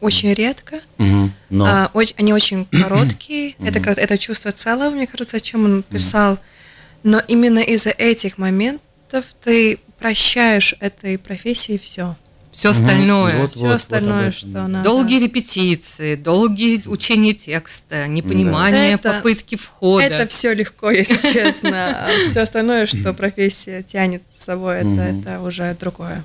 очень 0.00 0.32
редко. 0.34 0.80
Угу, 0.98 1.30
но... 1.50 1.66
а, 1.66 1.90
очень, 1.94 2.14
они 2.18 2.32
очень 2.32 2.66
короткие. 2.66 3.54
это, 3.58 3.80
как, 3.80 3.98
это 3.98 4.18
чувство 4.18 4.52
целого, 4.52 4.90
мне 4.90 5.06
кажется, 5.06 5.36
о 5.36 5.40
чем 5.40 5.64
он 5.64 5.82
писал. 5.82 6.38
Но 7.02 7.20
именно 7.28 7.60
из-за 7.60 7.90
этих 7.90 8.38
моментов 8.38 9.24
ты 9.42 9.78
прощаешь 9.98 10.74
этой 10.80 11.18
профессии 11.18 11.78
все. 11.82 12.16
Все 12.56 12.70
остальное. 12.70 13.36
Вот, 13.36 13.52
все 13.52 13.66
вот, 13.66 13.74
остальное, 13.74 14.26
вот 14.26 14.34
что 14.34 14.66
надо. 14.66 14.82
Долгие 14.82 15.20
репетиции, 15.20 16.14
долгие 16.14 16.82
учения 16.86 17.34
текста, 17.34 18.06
непонимание, 18.06 18.94
это, 18.94 19.12
попытки 19.12 19.56
входа. 19.56 20.04
Это 20.04 20.26
все 20.26 20.54
легко, 20.54 20.90
если 20.90 21.16
честно. 21.32 22.08
все 22.30 22.40
остальное, 22.40 22.86
что 22.86 23.12
профессия 23.12 23.82
тянет 23.82 24.22
с 24.32 24.42
собой, 24.42 24.78
это, 24.78 25.02
это 25.02 25.42
уже 25.42 25.76
другое. 25.78 26.24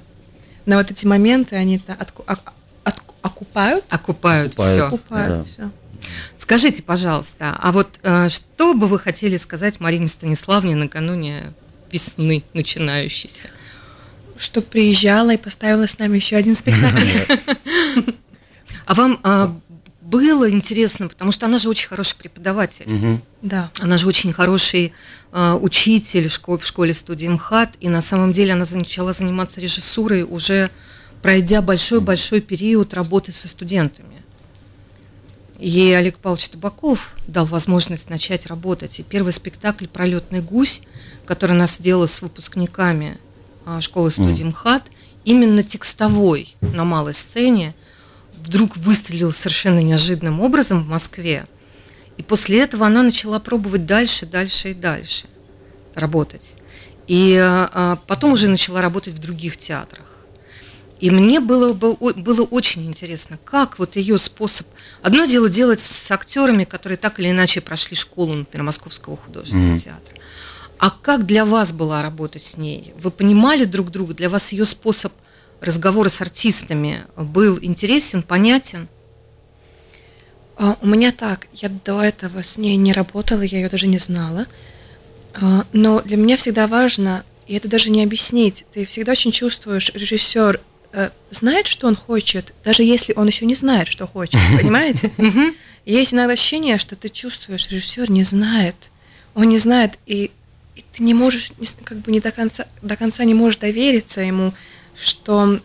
Но 0.66 0.78
вот 0.78 0.90
эти 0.90 1.06
моменты, 1.06 1.58
они 1.58 1.82
окупают? 3.42 3.86
Окупают, 3.90 4.54
окупают 4.54 4.54
все. 4.54 4.86
Окупают 4.88 5.38
да. 5.38 5.44
все. 5.44 5.72
Скажите, 6.36 6.82
пожалуйста, 6.84 7.58
а 7.60 7.72
вот 7.72 8.00
э, 8.04 8.30
что 8.30 8.74
бы 8.74 8.88
вы 8.88 9.00
хотели 9.00 9.38
сказать 9.38 9.80
Марине 9.80 10.08
Станиславне 10.08 10.76
накануне 10.76 11.54
весны 11.92 12.44
начинающейся? 12.54 13.48
Что 14.38 14.62
приезжала 14.62 15.34
и 15.34 15.38
поставила 15.38 15.88
с 15.88 16.00
нами 16.00 16.16
еще 16.18 16.36
один 16.36 16.56
спектакль. 16.56 17.08
А 18.88 18.94
вам 18.94 19.20
а, 19.24 19.56
было 20.02 20.50
интересно, 20.50 21.08
потому 21.08 21.32
что 21.32 21.46
она 21.46 21.60
же 21.60 21.70
очень 21.70 21.88
хороший 21.88 22.18
преподаватель. 22.18 23.22
Да. 23.42 23.72
Она 23.80 23.98
же 23.98 24.08
очень 24.08 24.34
хороший 24.34 24.92
а, 25.32 25.56
учитель 25.56 26.28
в 26.28 26.34
школе, 26.34 26.60
в 26.60 26.66
школе 26.66 26.94
студии 26.94 27.28
МХАТ, 27.28 27.76
и 27.80 27.88
на 27.88 28.02
самом 28.02 28.34
деле 28.34 28.54
она 28.54 28.66
начала 28.74 29.14
заниматься 29.14 29.62
режиссурой 29.62 30.24
уже 30.24 30.70
пройдя 31.22 31.62
большой-большой 31.62 32.42
период 32.42 32.94
работы 32.94 33.32
со 33.32 33.48
студентами. 33.48 34.22
Ей 35.60 35.96
Олег 35.96 36.18
Павлович 36.18 36.50
Табаков 36.50 37.16
дал 37.28 37.46
возможность 37.46 38.10
начать 38.10 38.48
работать. 38.48 39.00
И 39.00 39.04
первый 39.04 39.32
спектакль 39.32 39.86
«Пролетный 39.86 40.42
гусь», 40.42 40.82
который 41.26 41.52
она 41.52 41.68
сделала 41.68 42.08
с 42.08 42.24
выпускниками 42.24 43.18
а, 43.66 43.80
школы 43.80 44.10
студии 44.10 44.44
МХАТ, 44.44 44.84
именно 45.24 45.62
текстовой 45.62 46.56
на 46.62 46.84
малой 46.84 47.14
сцене, 47.14 47.76
вдруг 48.44 48.76
выстрелил 48.76 49.32
совершенно 49.32 49.80
неожиданным 49.84 50.42
образом 50.42 50.84
в 50.84 50.88
Москве. 50.88 51.46
И 52.18 52.24
после 52.24 52.62
этого 52.62 52.88
она 52.88 53.04
начала 53.04 53.40
пробовать 53.40 53.86
дальше, 53.86 54.26
дальше 54.26 54.72
и 54.72 54.74
дальше 54.74 55.28
работать. 55.94 56.54
И 57.06 57.38
а, 57.40 58.00
потом 58.08 58.34
уже 58.34 58.48
начала 58.48 58.82
работать 58.82 59.14
в 59.14 59.20
других 59.20 59.58
театрах. 59.58 60.11
И 61.02 61.10
мне 61.10 61.40
было, 61.40 61.74
было 61.74 62.44
очень 62.44 62.86
интересно, 62.86 63.40
как 63.44 63.80
вот 63.80 63.96
ее 63.96 64.20
способ... 64.20 64.68
Одно 65.02 65.26
дело 65.26 65.50
делать 65.50 65.80
с 65.80 66.12
актерами, 66.12 66.64
которые 66.64 66.96
так 66.96 67.20
или 67.20 67.32
иначе 67.32 67.60
прошли 67.60 67.98
школу, 67.98 68.34
например, 68.36 68.68
Московского 68.68 69.18
художественного 69.18 69.78
mm. 69.78 69.80
театра. 69.80 70.16
А 70.78 70.92
как 70.92 71.26
для 71.26 71.44
вас 71.46 71.74
была 71.74 72.04
работа 72.04 72.38
с 72.38 72.56
ней? 72.56 72.94
Вы 73.00 73.10
понимали 73.10 73.66
друг 73.66 73.90
друга? 73.90 74.14
Для 74.14 74.30
вас 74.30 74.52
ее 74.52 74.64
способ 74.64 75.12
разговора 75.60 76.10
с 76.10 76.22
артистами 76.22 77.04
был 77.18 77.58
интересен, 77.60 78.22
понятен? 78.22 78.88
А, 80.56 80.78
у 80.82 80.88
меня 80.88 81.12
так. 81.12 81.48
Я 81.52 81.70
до 81.84 82.04
этого 82.04 82.44
с 82.44 82.58
ней 82.58 82.76
не 82.76 82.94
работала, 82.94 83.42
я 83.42 83.58
ее 83.58 83.70
даже 83.70 83.88
не 83.88 83.98
знала. 83.98 84.46
А, 85.34 85.66
но 85.74 86.00
для 86.02 86.18
меня 86.18 86.38
всегда 86.38 86.68
важно, 86.68 87.24
и 87.48 87.56
это 87.56 87.68
даже 87.68 87.90
не 87.90 88.04
объяснить, 88.04 88.66
ты 88.72 88.86
всегда 88.86 89.14
очень 89.14 89.32
чувствуешь, 89.32 89.90
режиссер 89.96 90.62
знает, 91.30 91.68
что 91.68 91.88
он 91.88 91.96
хочет, 91.96 92.54
даже 92.64 92.84
если 92.84 93.14
он 93.16 93.28
еще 93.28 93.46
не 93.46 93.56
знает, 93.56 93.88
что 93.88 94.08
хочет, 94.08 94.40
понимаете? 94.60 95.12
Есть 95.86 96.14
иногда 96.14 96.34
ощущение, 96.34 96.78
что 96.78 96.96
ты 96.96 97.10
чувствуешь, 97.10 97.70
режиссер 97.70 98.12
не 98.12 98.24
знает, 98.24 98.76
он 99.34 99.50
не 99.50 99.58
знает, 99.58 99.94
и, 100.06 100.32
и 100.76 100.84
ты 100.94 101.04
не 101.04 101.14
можешь, 101.14 101.54
как 101.84 102.00
бы 102.00 102.12
не 102.12 102.20
до 102.20 102.32
конца, 102.32 102.68
до 102.82 102.96
конца 102.96 103.24
не 103.24 103.34
можешь 103.34 103.58
довериться 103.58 104.22
ему, 104.22 104.54
что 104.96 105.60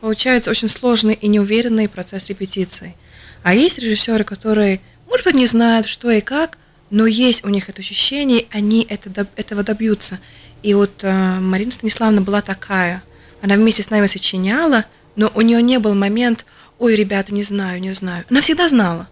получается 0.00 0.50
очень 0.50 0.68
сложный 0.68 1.14
и 1.14 1.26
неуверенный 1.26 1.88
процесс 1.88 2.28
репетиции. 2.28 2.94
А 3.42 3.54
есть 3.54 3.78
режиссеры, 3.78 4.24
которые, 4.24 4.80
может 5.08 5.24
быть, 5.24 5.34
не 5.34 5.46
знают, 5.46 5.88
что 5.88 6.10
и 6.10 6.20
как, 6.20 6.58
но 6.90 7.06
есть 7.06 7.44
у 7.44 7.48
них 7.48 7.68
это 7.68 7.80
ощущение, 7.80 8.46
они 8.52 8.86
это, 8.88 9.26
этого 9.36 9.64
добьются. 9.64 10.20
И 10.62 10.74
вот 10.74 11.02
э, 11.02 11.40
Марина 11.40 11.72
Станиславовна 11.72 12.20
была 12.20 12.42
такая– 12.42 13.02
она 13.46 13.54
вместе 13.54 13.84
с 13.84 13.90
нами 13.90 14.08
сочиняла, 14.08 14.84
но 15.14 15.30
у 15.34 15.40
нее 15.40 15.62
не 15.62 15.78
был 15.78 15.94
момент, 15.94 16.44
ой, 16.80 16.96
ребята, 16.96 17.32
не 17.32 17.44
знаю, 17.44 17.80
не 17.80 17.92
знаю. 17.92 18.24
Она 18.28 18.40
всегда 18.40 18.68
знала. 18.68 19.08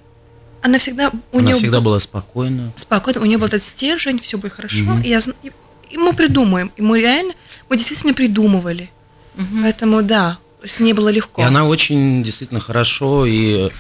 Она 0.61 0.79
всегда... 0.79 1.13
У 1.31 1.39
Она 1.39 1.47
нее 1.47 1.57
всегда 1.57 1.81
была 1.81 2.01
спокойна. 2.01 2.73
Спокойно. 2.75 3.21
У 3.21 3.27
нее 3.27 3.39
был 3.39 3.47
этот 3.47 3.63
стержень, 3.63 4.19
все 4.19 4.37
будет 4.37 4.55
хорошо. 4.55 4.83
Угу. 4.83 5.03
И, 5.05 5.09
я, 5.09 5.21
и, 5.45 5.53
и 5.91 5.97
мы 5.97 6.13
придумаем. 6.15 6.73
И 6.77 6.83
мы 6.83 7.01
реально, 7.01 7.33
мы 7.71 7.77
действительно 7.77 8.13
придумывали. 8.13 8.91
Угу. 9.39 9.63
Поэтому 9.63 10.03
да, 10.03 10.39
с 10.65 10.81
ней 10.81 10.95
было 10.95 11.11
легко. 11.11 11.41
И 11.41 11.45
она 11.45 11.65
очень 11.65 12.25
действительно 12.25 12.59
хорошо 12.59 13.27
и 13.27 13.71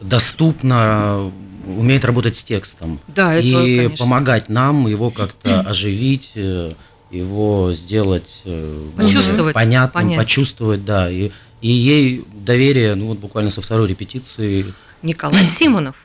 доступно 0.00 1.30
умеет 1.68 2.04
работать 2.04 2.36
с 2.36 2.42
текстом. 2.42 2.98
Да, 3.06 3.34
это, 3.34 3.46
И 3.46 3.76
конечно. 3.76 3.96
помогать 3.96 4.48
нам 4.48 4.88
его 4.88 5.10
как-то 5.10 5.60
оживить, 5.68 6.32
э, 6.34 6.72
его 7.10 7.72
сделать 7.72 8.42
э, 8.44 8.88
почувствовать, 8.96 9.54
понятным, 9.54 10.02
понять. 10.02 10.18
почувствовать, 10.18 10.84
да. 10.84 11.10
И, 11.10 11.30
и 11.60 11.68
ей 11.68 12.24
доверие, 12.32 12.94
ну 12.94 13.06
вот 13.06 13.18
буквально 13.18 13.50
со 13.50 13.60
второй 13.60 13.88
репетиции. 13.88 14.64
Николай 15.02 15.44
Симонов. 15.44 15.96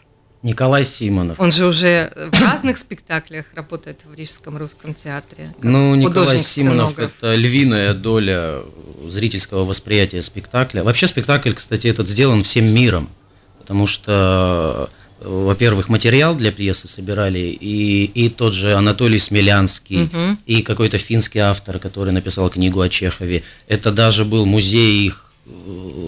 Николай 0.46 0.86
Симонов. 0.86 1.40
Он 1.40 1.52
же 1.52 1.66
уже 1.66 2.12
в 2.32 2.40
разных 2.40 2.78
спектаклях 2.78 3.46
работает 3.56 4.06
в 4.06 4.14
Рижском 4.14 4.58
русском 4.58 4.94
театре. 4.94 5.52
Ну, 5.64 5.96
Николай 5.96 6.40
Симонов– 6.40 7.00
это 7.00 7.34
львиная 7.34 7.96
доля 7.96 8.60
зрительского 9.08 9.66
восприятия 9.66 10.22
спектакля. 10.22 10.84
Вообще 10.84 11.08
спектакль, 11.08 11.52
кстати, 11.52 11.88
этот 11.88 12.08
сделан 12.08 12.44
всем 12.44 12.72
миром, 12.72 13.10
потому 13.58 13.88
что 13.88 14.92
во-первых, 15.26 15.90
материал 15.90 16.36
для 16.36 16.52
пьесы 16.52 16.88
собирали, 16.88 17.40
и, 17.40 18.06
и 18.06 18.30
тот 18.30 18.54
же 18.54 18.74
Анатолий 18.74 19.18
Смелянский, 19.18 20.04
угу. 20.04 20.38
и 20.46 20.62
какой-то 20.62 20.98
финский 20.98 21.40
автор, 21.40 21.80
который 21.80 22.14
написал 22.14 22.50
книгу 22.50 22.80
о 22.82 22.90
Чехове. 22.90 23.44
Это 23.68 23.92
даже 23.92 24.26
был 24.26 24.46
музей 24.46 25.08
их 25.08 25.32
э, 25.46 25.50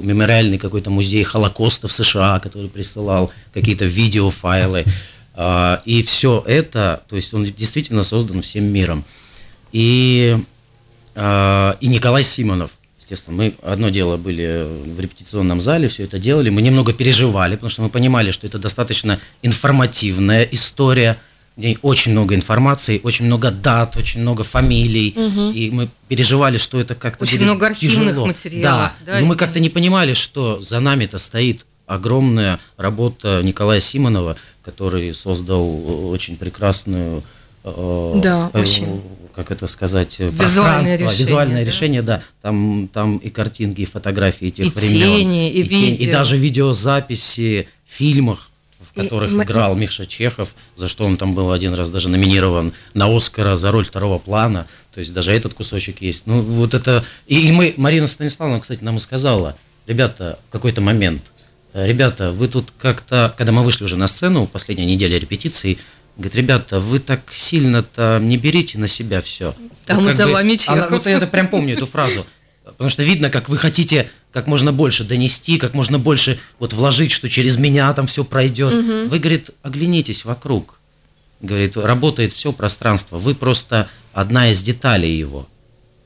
мемориальный 0.04 0.58
какой-то 0.58 0.90
музей 0.90 1.24
Холокоста 1.24 1.88
в 1.88 1.92
США, 1.92 2.40
который 2.40 2.70
присылал 2.70 3.32
какие-то 3.54 3.86
видеофайлы. 3.86 4.86
А, 5.34 5.82
и 5.86 6.02
все 6.04 6.44
это, 6.48 7.04
то 7.10 7.16
есть 7.16 7.34
он 7.34 7.46
действительно 7.46 8.04
создан 8.04 8.42
всем 8.42 8.66
миром. 8.66 9.04
и, 9.72 10.38
э, 11.16 11.74
и 11.80 11.88
Николай 11.88 12.24
Симонов. 12.24 12.77
Естественно, 13.10 13.38
мы 13.38 13.54
одно 13.64 13.88
дело 13.88 14.18
были 14.18 14.68
в 14.68 15.00
репетиционном 15.00 15.62
зале, 15.62 15.88
все 15.88 16.04
это 16.04 16.20
делали, 16.20 16.50
мы 16.50 16.62
немного 16.62 16.92
переживали, 16.92 17.56
потому 17.56 17.70
что 17.70 17.82
мы 17.82 17.90
понимали, 17.90 18.32
что 18.32 18.46
это 18.46 18.60
достаточно 18.60 19.18
информативная 19.42 20.44
история, 20.52 21.18
в 21.56 21.62
ней 21.62 21.78
очень 21.84 22.12
много 22.12 22.36
информации, 22.36 23.00
очень 23.02 23.24
много 23.24 23.50
дат, 23.50 23.96
очень 23.96 24.20
много 24.20 24.44
фамилий, 24.44 25.14
угу. 25.16 25.52
и 25.52 25.72
мы 25.72 25.88
переживали, 26.10 26.58
что 26.58 26.82
это 26.82 26.96
как-то 26.96 27.24
очень 27.24 27.38
будет 27.38 27.46
много 27.46 27.68
архивных 27.68 28.10
тяжело. 28.10 28.26
материалов. 28.26 28.92
Да, 29.06 29.14
да 29.14 29.20
но 29.22 29.26
мы 29.26 29.38
как-то 29.38 29.62
не 29.62 29.70
понимали, 29.70 30.14
что 30.14 30.62
за 30.62 30.82
нами-то 30.82 31.18
стоит 31.18 31.66
огромная 31.86 32.60
работа 32.76 33.40
Николая 33.42 33.80
Симонова, 33.80 34.36
который 34.64 35.14
создал 35.14 36.12
очень 36.12 36.36
прекрасную 36.36 37.24
да, 38.22 38.50
э, 38.54 38.62
очень 38.62 39.02
как 39.38 39.52
это 39.52 39.68
сказать, 39.68 40.18
визуальное 40.18 40.98
решение, 40.98 41.26
визуальное 41.26 41.64
да? 41.64 41.70
решение, 41.70 42.02
да, 42.02 42.24
там, 42.42 42.90
там 42.92 43.18
и 43.18 43.30
картинки, 43.30 43.82
и 43.82 43.86
фотографии 43.86 44.50
тех 44.50 44.66
и 44.66 44.70
времен, 44.72 45.18
тени, 45.20 45.52
и, 45.52 45.60
и 45.60 45.62
видео, 45.62 45.78
тени, 45.78 45.96
и 45.96 46.12
даже 46.12 46.38
видеозаписи 46.38 47.68
в 47.86 47.94
фильмах, 47.94 48.50
в 48.80 48.94
которых 48.94 49.32
и, 49.32 49.36
играл 49.36 49.76
мы... 49.76 49.82
Миша 49.82 50.08
Чехов, 50.08 50.56
за 50.76 50.88
что 50.88 51.06
он 51.06 51.18
там 51.18 51.36
был 51.36 51.52
один 51.52 51.76
раз 51.76 51.92
даже 51.92 52.10
номинирован 52.10 52.74
на 52.96 53.16
Оскара 53.16 53.58
за 53.58 53.72
роль 53.72 53.86
второго 53.86 54.18
плана, 54.18 54.66
то 54.92 55.00
есть 55.00 55.14
даже 55.14 55.34
этот 55.34 55.54
кусочек 55.54 56.02
есть. 56.02 56.26
Ну 56.26 56.42
вот 56.42 56.74
это 56.74 57.04
и, 57.28 57.48
и 57.48 57.52
мы 57.52 57.76
Марина 57.78 58.08
Станиславовна, 58.08 58.60
кстати, 58.60 58.84
нам 58.84 58.98
и 58.98 59.00
сказала, 59.00 59.56
ребята, 59.86 60.40
в 60.50 60.52
какой-то 60.52 60.82
момент, 60.82 61.22
ребята, 61.74 62.32
вы 62.32 62.48
тут 62.48 62.70
как-то, 62.80 63.32
когда 63.38 63.52
мы 63.52 63.62
вышли 63.62 63.84
уже 63.84 63.98
на 63.98 64.08
сцену, 64.08 64.48
последняя 64.48 64.88
неделя 64.88 65.20
репетиции, 65.20 65.78
Говорит, 66.18 66.36
ребята, 66.36 66.80
вы 66.80 66.98
так 67.00 67.22
сильно-то 67.32 68.20
не 68.22 68.38
берите 68.38 68.80
на 68.80 68.88
себя 68.88 69.22
все. 69.22 69.56
Там 69.86 70.04
вот 70.04 70.18
за 70.18 70.26
бы, 70.26 70.34
вами. 70.34 70.58
Она, 70.68 70.88
вот 70.90 71.06
я 71.06 71.20
прям 71.22 71.48
помню 71.48 71.76
эту 71.76 71.86
фразу. 71.86 72.26
Потому 72.64 72.90
что 72.90 73.04
видно, 73.04 73.30
как 73.30 73.50
вы 73.50 73.58
хотите 73.58 74.10
как 74.32 74.46
можно 74.46 74.74
больше 74.74 75.04
донести, 75.04 75.58
как 75.58 75.74
можно 75.74 76.00
больше 76.00 76.40
вот 76.60 76.74
вложить, 76.74 77.12
что 77.12 77.30
через 77.30 77.58
меня 77.58 77.92
там 77.94 78.08
все 78.08 78.24
пройдет. 78.24 78.74
Угу. 78.74 79.10
Вы, 79.10 79.20
говорит, 79.20 79.52
оглянитесь 79.62 80.26
вокруг. 80.26 80.80
Говорит, 81.40 81.78
работает 81.78 82.34
все 82.34 82.52
пространство. 82.52 83.18
Вы 83.18 83.36
просто 83.36 83.88
одна 84.12 84.52
из 84.52 84.62
деталей 84.62 85.18
его. 85.18 85.48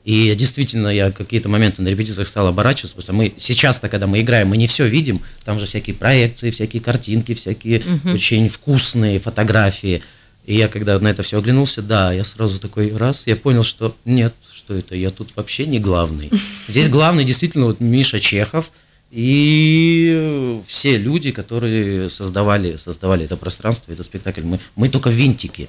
И 0.04 0.34
действительно, 0.34 0.88
я 0.88 1.12
какие-то 1.12 1.48
моменты 1.48 1.80
на 1.80 1.88
репетициях 1.88 2.26
стал 2.26 2.48
оборачиваться, 2.48 2.96
потому 2.96 3.04
что 3.04 3.12
мы 3.12 3.32
сейчас-то, 3.36 3.88
когда 3.88 4.06
мы 4.06 4.20
играем, 4.20 4.48
мы 4.48 4.56
не 4.56 4.66
все 4.66 4.86
видим, 4.86 5.20
там 5.44 5.60
же 5.60 5.66
всякие 5.66 5.94
проекции, 5.94 6.50
всякие 6.50 6.82
картинки, 6.82 7.34
всякие 7.34 7.80
угу. 7.80 8.14
очень 8.14 8.48
вкусные 8.48 9.20
фотографии. 9.20 10.02
И 10.44 10.56
я 10.56 10.66
когда 10.66 10.98
на 10.98 11.06
это 11.06 11.22
все 11.22 11.38
оглянулся, 11.38 11.82
да, 11.82 12.12
я 12.12 12.24
сразу 12.24 12.58
такой 12.58 12.94
раз, 12.96 13.28
я 13.28 13.36
понял, 13.36 13.62
что 13.62 13.94
нет, 14.04 14.34
что 14.52 14.74
это, 14.74 14.96
я 14.96 15.10
тут 15.10 15.36
вообще 15.36 15.66
не 15.66 15.78
главный. 15.78 16.30
Здесь 16.68 16.88
главный 16.88 17.24
действительно 17.24 17.66
вот 17.66 17.78
Миша 17.78 18.18
Чехов 18.18 18.72
и 19.12 20.60
все 20.66 20.96
люди, 20.96 21.30
которые 21.30 22.10
создавали, 22.10 22.76
создавали 22.76 23.26
это 23.26 23.36
пространство, 23.36 23.92
этот 23.92 24.06
спектакль. 24.06 24.40
Мы, 24.42 24.58
мы 24.74 24.88
только 24.88 25.10
винтики. 25.10 25.68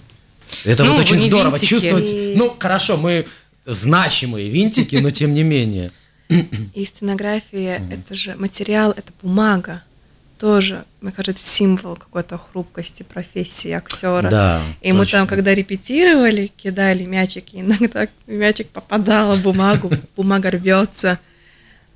Это 0.63 0.85
ну, 0.85 0.93
вот 0.93 1.01
очень 1.01 1.19
здорово 1.19 1.51
винтики. 1.51 1.69
чувствовать. 1.69 2.09
Ну, 2.35 2.55
хорошо, 2.57 2.97
мы 2.97 3.25
значимые 3.65 4.49
винтики, 4.49 4.95
но 4.97 5.11
тем 5.11 5.33
не 5.33 5.43
менее. 5.43 5.91
И 6.73 6.85
сценография– 6.85 7.81
это 7.91 8.15
же 8.15 8.35
материал, 8.35 8.91
это 8.91 9.11
бумага. 9.21 9.83
Тоже, 10.39 10.83
мне 10.99 11.11
кажется, 11.11 11.47
символ 11.47 11.95
какой-то 11.95 12.37
хрупкости 12.37 13.03
профессии 13.03 13.71
актера. 13.71 14.29
Да, 14.29 14.63
и 14.81 14.91
мы 14.91 15.05
там, 15.05 15.25
когда 15.27 15.53
репетировали, 15.53 16.51
кидали 16.57 17.03
мячики, 17.03 17.57
иногда 17.57 18.07
мячик 18.27 18.67
попадал 18.69 19.35
в 19.35 19.41
бумагу, 19.41 19.91
бумага 20.15 20.51
рвется– 20.51 21.19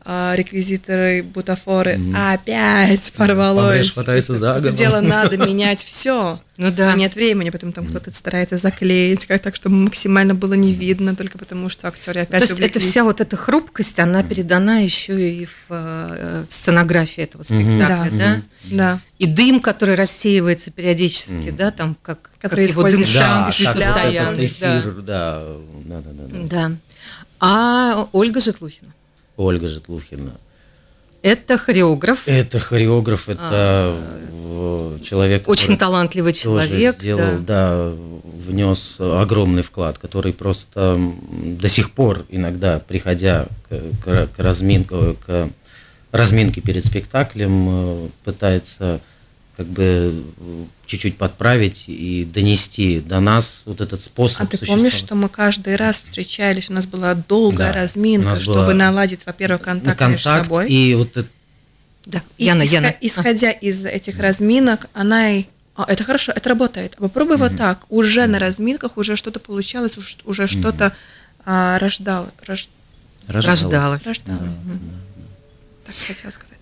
реквизиторы, 0.08 1.22
бутафоры, 1.22 1.96
mm. 1.96 2.34
опять 2.34 3.12
порвалось. 3.18 3.92
хватается 3.92 4.38
за 4.38 4.54
голову. 4.54 4.70
дело 4.74 5.02
надо 5.02 5.38
менять 5.46 5.84
все. 5.84 6.40
Ну 6.56 6.72
да. 6.72 6.94
нет 6.96 7.14
времени, 7.16 7.50
потом 7.50 7.74
там 7.74 7.86
кто-то 7.86 8.12
старается 8.14 8.56
заклеить, 8.58 9.26
как 9.26 9.42
так, 9.42 9.56
чтобы 9.58 9.76
максимально 9.76 10.34
было 10.34 10.54
не 10.54 10.72
видно, 10.74 11.14
только 11.14 11.38
потому 11.38 11.68
что 11.68 11.90
актеры 11.90 12.22
опять 12.22 12.40
То 12.40 12.46
есть 12.46 12.54
увлеклись. 12.54 12.84
это 12.84 12.90
вся 12.90 13.04
вот 13.04 13.20
эта 13.20 13.36
хрупкость, 13.36 14.00
она 14.00 14.24
передана 14.24 14.78
еще 14.78 15.30
и 15.30 15.46
в, 15.46 15.52
э, 15.70 16.46
в 16.50 16.54
сценографии 16.54 17.24
этого 17.24 17.44
спектакля, 17.44 18.10
mm-hmm. 18.10 18.18
да? 18.18 18.42
Да. 18.72 19.00
И 19.20 19.28
дым, 19.28 19.60
который 19.60 19.96
рассеивается 19.96 20.72
периодически, 20.72 21.50
mm. 21.50 21.56
да, 21.58 21.72
там 21.72 21.98
как, 22.02 22.32
который 22.40 22.68
как 22.68 22.78
его 22.78 22.90
дым 22.90 23.04
да, 23.14 23.44
постоянно. 23.46 24.38
Да. 24.60 24.82
Да, 24.82 25.42
да, 25.86 26.02
да, 26.02 26.24
да. 26.28 26.48
да. 26.50 26.72
А 27.40 28.08
Ольга 28.14 28.40
Житлухина? 28.40 28.94
Ольга 29.38 29.68
Житлухина. 29.68 30.32
Это 31.22 31.58
хореограф. 31.58 32.28
Это 32.28 32.60
хореограф, 32.60 33.28
это 33.30 33.40
а, 33.42 35.00
человек, 35.04 35.48
очень 35.48 35.78
талантливый 35.78 36.34
человек, 36.34 36.98
сделал, 37.00 37.40
да. 37.40 37.90
да, 37.90 37.94
внес 38.24 38.98
огромный 39.00 39.64
вклад, 39.64 39.98
который 39.98 40.34
просто 40.34 41.00
до 41.32 41.68
сих 41.70 41.92
пор 41.92 42.26
иногда, 42.30 42.80
приходя 42.80 43.48
к, 43.68 44.04
к, 44.04 44.28
к 44.36 44.40
разминке, 44.40 45.16
к 45.26 45.50
разминке 46.12 46.62
перед 46.62 46.86
спектаклем, 46.86 47.68
э, 47.70 48.08
пытается 48.24 49.02
как 49.58 49.66
бы 49.66 50.24
чуть-чуть 50.86 51.18
подправить 51.18 51.86
и 51.88 52.26
донести 52.26 53.00
до 53.00 53.20
нас 53.20 53.64
вот 53.66 53.82
этот 53.82 54.04
способ. 54.04 54.44
А 54.44 54.46
ты 54.46 54.64
помнишь, 54.64 54.94
что 54.94 55.16
мы 55.16 55.30
каждый 55.30 55.76
раз 55.76 55.96
встречались, 55.96 56.70
у 56.70 56.74
нас 56.74 56.86
была 56.86 57.16
долгая 57.16 57.74
да, 57.74 57.82
разминка, 57.82 58.36
чтобы 58.36 58.58
была... 58.58 58.74
наладить, 58.76 59.26
во-первых, 59.26 59.64
контакт, 59.64 59.98
контакт 59.98 60.12
между 60.12 60.30
собой. 60.30 60.70
И 60.70 60.94
вот 60.94 61.18
это... 61.18 61.28
Да, 62.06 62.22
и 62.38 62.46
Яна, 62.46 62.62
исход... 62.62 62.74
Яна. 62.74 62.96
Исходя 63.02 63.52
из 63.52 63.84
этих 63.84 64.20
разминок, 64.20 64.88
она 64.94 65.32
и 65.32 65.46
а, 65.76 65.86
это 65.88 66.04
хорошо, 66.04 66.32
это 66.36 66.50
работает. 66.50 66.96
А 66.98 67.02
попробуй 67.02 67.36
mm-hmm. 67.36 67.50
вот 67.50 67.58
так. 67.58 67.86
Уже 67.90 68.22
mm-hmm. 68.22 68.28
на 68.28 68.40
разминках 68.40 68.98
уже 68.98 69.16
что-то 69.16 69.40
получалось, 69.40 69.98
уже, 69.98 70.18
уже 70.26 70.44
mm-hmm. 70.44 70.60
что-то 70.60 70.94
а, 71.46 71.80
рождало, 71.80 72.32
рож... 72.46 72.70
рождалось. 73.28 74.06
Рождалось. 74.06 74.42
Mm-hmm. 74.48 74.80
Так 75.86 75.96
хотела 75.96 76.32
сказать. 76.32 76.57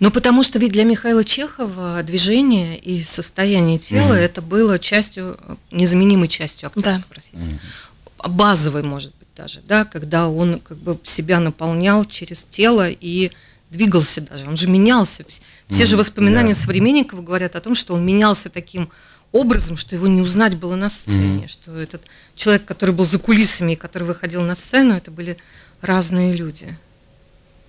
Ну, 0.00 0.10
потому 0.10 0.42
что 0.42 0.58
ведь 0.58 0.72
для 0.72 0.84
Михаила 0.84 1.24
Чехова 1.24 2.02
движение 2.02 2.78
и 2.78 3.02
состояние 3.02 3.78
тела 3.78 4.14
mm-hmm. 4.14 4.24
это 4.24 4.42
было 4.42 4.78
частью, 4.78 5.38
незаменимой 5.70 6.28
частью 6.28 6.68
актерской 6.68 6.98
да. 6.98 7.04
профессии. 7.08 7.58
Mm-hmm. 7.58 8.30
Базовой, 8.30 8.82
может 8.82 9.12
быть, 9.18 9.28
даже, 9.36 9.60
да, 9.66 9.84
когда 9.84 10.28
он 10.28 10.60
как 10.60 10.78
бы 10.78 10.98
себя 11.02 11.40
наполнял 11.40 12.04
через 12.04 12.44
тело 12.44 12.88
и 12.88 13.30
двигался 13.70 14.20
даже, 14.20 14.46
он 14.46 14.56
же 14.56 14.68
менялся. 14.68 15.24
Все 15.28 15.42
mm-hmm. 15.68 15.86
же 15.86 15.96
воспоминания 15.96 16.52
yeah. 16.52 16.60
современников 16.60 17.22
говорят 17.24 17.56
о 17.56 17.60
том, 17.60 17.74
что 17.74 17.94
он 17.94 18.04
менялся 18.04 18.48
таким 18.48 18.88
образом, 19.32 19.76
что 19.76 19.94
его 19.94 20.06
не 20.06 20.22
узнать 20.22 20.56
было 20.56 20.76
на 20.76 20.88
сцене, 20.88 21.44
mm-hmm. 21.44 21.48
что 21.48 21.76
этот 21.76 22.02
человек, 22.34 22.64
который 22.64 22.94
был 22.94 23.04
за 23.04 23.18
кулисами 23.18 23.72
и 23.72 23.76
который 23.76 24.04
выходил 24.04 24.42
на 24.42 24.54
сцену, 24.54 24.94
это 24.94 25.10
были 25.10 25.36
разные 25.80 26.32
люди. 26.32 26.76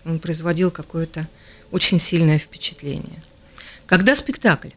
Он 0.05 0.19
производил 0.19 0.71
какое-то 0.71 1.27
очень 1.71 1.99
сильное 1.99 2.39
впечатление. 2.39 3.23
Когда 3.85 4.15
спектакль? 4.15 4.69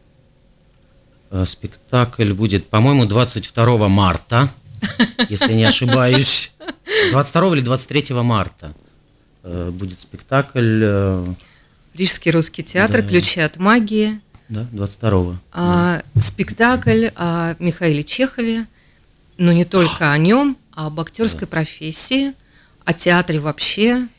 Э, 1.31 1.45
спектакль 1.45 2.33
будет, 2.33 2.67
по-моему, 2.67 3.05
22 3.05 3.87
марта, 3.87 4.49
если 5.29 5.53
не 5.53 5.63
ошибаюсь. 5.63 6.51
22 7.11 7.53
или 7.55 7.61
23 7.61 8.15
марта 8.15 8.73
э, 9.43 9.69
будет 9.71 9.99
спектакль. 9.99 10.81
Э, 10.83 11.27
Рижский 11.93 12.31
русский 12.31 12.63
театр, 12.63 13.01
да. 13.01 13.07
ключи 13.07 13.39
от 13.39 13.57
магии. 13.57 14.19
Да, 14.49 14.67
22 14.71 15.39
а, 15.53 16.01
да. 16.13 16.21
Спектакль 16.21 17.07
о 17.15 17.55
Михаиле 17.59 18.03
Чехове, 18.03 18.65
но 19.37 19.53
не 19.53 19.63
только 19.63 20.11
о 20.11 20.17
нем, 20.17 20.57
а 20.73 20.87
об 20.87 20.99
актерской 20.99 21.47
да. 21.47 21.47
профессии, 21.47 22.33
о 22.83 22.93
театре 22.93 23.39
вообще, 23.39 24.09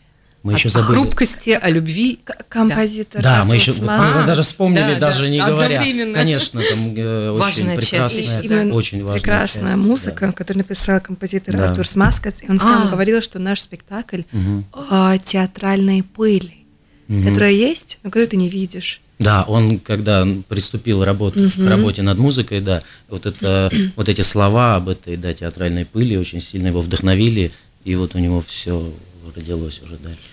мы 0.42 0.54
о, 0.54 0.56
еще 0.56 0.68
забыли. 0.68 0.98
О 0.98 1.02
хрупкости, 1.02 1.50
о 1.50 1.70
любви. 1.70 2.18
Композитор. 2.48 3.22
Да, 3.22 3.44
мы 3.44 3.54
еще 3.54 3.72
мы 3.80 4.26
даже 4.26 4.42
вспомнили, 4.42 4.94
да, 4.94 5.08
даже 5.08 5.24
да, 5.24 5.28
не 5.28 5.40
говоря. 5.40 5.78
Конечно, 6.12 6.60
там 6.60 6.94
э, 6.96 7.30
очень 7.30 7.76
прекрасная, 7.76 8.42
часть. 8.42 8.72
очень 8.72 9.04
важная 9.04 9.20
прекрасная 9.20 9.74
часть, 9.74 9.86
музыка, 9.86 10.26
да. 10.26 10.32
которую 10.32 10.64
написал 10.64 11.00
композитор 11.00 11.56
да. 11.56 11.68
Артур 11.68 11.86
Смаскац. 11.86 12.42
И 12.42 12.50
он 12.50 12.56
а. 12.56 12.60
сам 12.60 12.90
говорил, 12.90 13.22
что 13.22 13.38
наш 13.38 13.60
спектакль 13.60 14.22
угу. 14.32 14.64
о 14.72 15.16
театральной 15.18 16.02
пыли, 16.02 16.64
угу. 17.08 17.28
которая 17.28 17.52
есть, 17.52 18.00
но 18.02 18.10
которую 18.10 18.28
ты 18.28 18.36
не 18.36 18.48
видишь. 18.48 19.00
Да, 19.20 19.44
он 19.44 19.78
когда 19.78 20.26
приступил 20.48 21.04
работ, 21.04 21.36
угу. 21.36 21.48
к 21.48 21.68
работе 21.68 22.02
над 22.02 22.18
музыкой, 22.18 22.60
да, 22.60 22.82
вот 23.08 23.26
это, 23.26 23.70
вот 23.96 24.08
эти 24.08 24.22
слова 24.22 24.76
об 24.76 24.88
этой, 24.88 25.16
да, 25.16 25.32
театральной 25.32 25.84
пыли 25.84 26.16
очень 26.16 26.40
сильно 26.40 26.68
его 26.68 26.80
вдохновили, 26.80 27.52
и 27.84 27.94
вот 27.94 28.16
у 28.16 28.18
него 28.18 28.40
все 28.40 28.92
родилось 29.36 29.80
уже 29.82 29.96
дальше. 29.96 30.31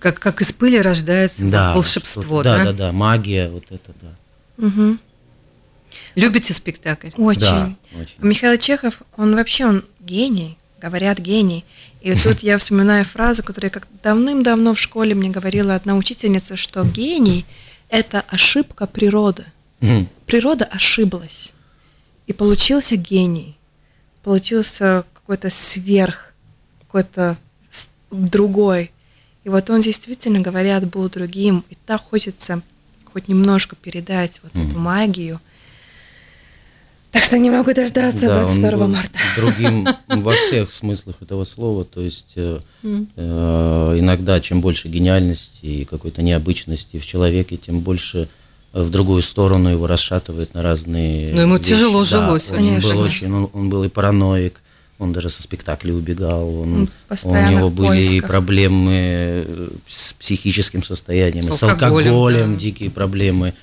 Как, 0.00 0.18
как 0.18 0.40
из 0.40 0.52
пыли 0.52 0.78
рождается 0.78 1.44
да, 1.44 1.74
волшебство, 1.74 2.42
да? 2.42 2.58
Да, 2.58 2.64
да, 2.64 2.72
да, 2.72 2.92
магия, 2.92 3.48
вот 3.48 3.66
это, 3.70 3.92
да. 4.02 4.66
Угу. 4.66 4.98
Любите 6.16 6.52
спектакль? 6.52 7.10
Очень. 7.16 7.40
Да, 7.40 7.74
очень. 7.94 8.14
Михаил 8.18 8.58
Чехов, 8.58 9.02
он 9.16 9.36
вообще, 9.36 9.66
он 9.66 9.84
гений. 10.00 10.58
говорят 10.80 11.18
гений. 11.18 11.64
И 12.00 12.14
тут 12.14 12.40
я 12.40 12.58
вспоминаю 12.58 13.04
фразу, 13.04 13.42
которую 13.42 13.70
как 13.70 13.86
давным-давно 14.02 14.74
в 14.74 14.80
школе 14.80 15.14
мне 15.14 15.30
говорила 15.30 15.74
одна 15.74 15.96
учительница, 15.96 16.56
что 16.56 16.84
гений– 16.84 17.44
это 17.88 18.24
ошибка 18.28 18.86
природы. 18.86 19.44
Природа 20.26 20.64
ошиблась. 20.64 21.52
И 22.26 22.32
получился 22.32 22.96
гений. 22.96 23.56
Получился 24.22 25.04
какой-то 25.14 25.50
сверх, 25.50 26.32
какой-то 26.80 27.36
другой. 28.10 28.90
И 29.44 29.48
вот 29.48 29.70
он 29.70 29.80
действительно, 29.80 30.40
говорят, 30.40 30.86
был 30.88 31.08
другим. 31.08 31.64
И 31.70 31.76
так 31.86 32.02
хочется 32.02 32.62
хоть 33.12 33.28
немножко 33.28 33.76
передать 33.76 34.40
вот 34.42 34.52
эту 34.54 34.78
магию. 34.78 35.40
Так 37.10 37.24
что 37.24 37.38
не 37.38 37.50
могу 37.50 37.72
дождаться 37.72 38.26
Да, 38.28 38.46
он 38.46 38.60
22 38.60 38.70
был 38.78 38.86
марта. 38.88 39.18
другим 39.36 39.88
во 40.08 40.30
всех 40.32 40.70
смыслах 40.70 41.16
этого 41.20 41.44
слова. 41.44 41.84
То 41.84 42.00
есть 42.00 42.34
э, 42.36 42.60
э, 42.84 43.96
иногда 43.98 44.40
чем 44.40 44.60
больше 44.60 44.86
гениальности 44.88 45.66
и 45.66 45.84
какой-то 45.84 46.22
необычности 46.22 46.98
в 46.98 47.06
человеке, 47.06 47.56
тем 47.56 47.80
больше 47.80 48.28
в 48.72 48.90
другую 48.90 49.22
сторону 49.22 49.70
его 49.70 49.88
расшатывает 49.88 50.54
на 50.54 50.62
разные. 50.62 51.34
Ну, 51.34 51.40
ему 51.40 51.56
вещи. 51.56 51.70
тяжело 51.70 52.04
Да, 52.04 52.04
жилось, 52.04 52.48
Он 52.50 52.56
конечно. 52.56 52.92
был 52.94 53.00
очень, 53.00 53.32
он, 53.34 53.50
он 53.52 53.70
был 53.70 53.82
и 53.82 53.88
параноик. 53.88 54.60
Он 55.00 55.12
даже 55.14 55.30
со 55.30 55.42
спектаклей 55.42 55.92
убегал, 55.94 56.46
он, 56.60 56.88
Он 57.24 57.36
у 57.36 57.50
него 57.50 57.70
были 57.70 58.02
и 58.02 58.04
поисках. 58.20 58.28
проблемы 58.30 58.92
э, 58.94 59.68
с 59.86 60.12
психическим 60.12 60.82
состоянием, 60.82 61.42
С 61.42 61.56
с 61.56 61.62
алкоголем, 61.62 62.08
алкоголем, 62.12 62.52
да. 62.54 62.60
дикие 62.60 62.90
проблемы. 62.90 63.54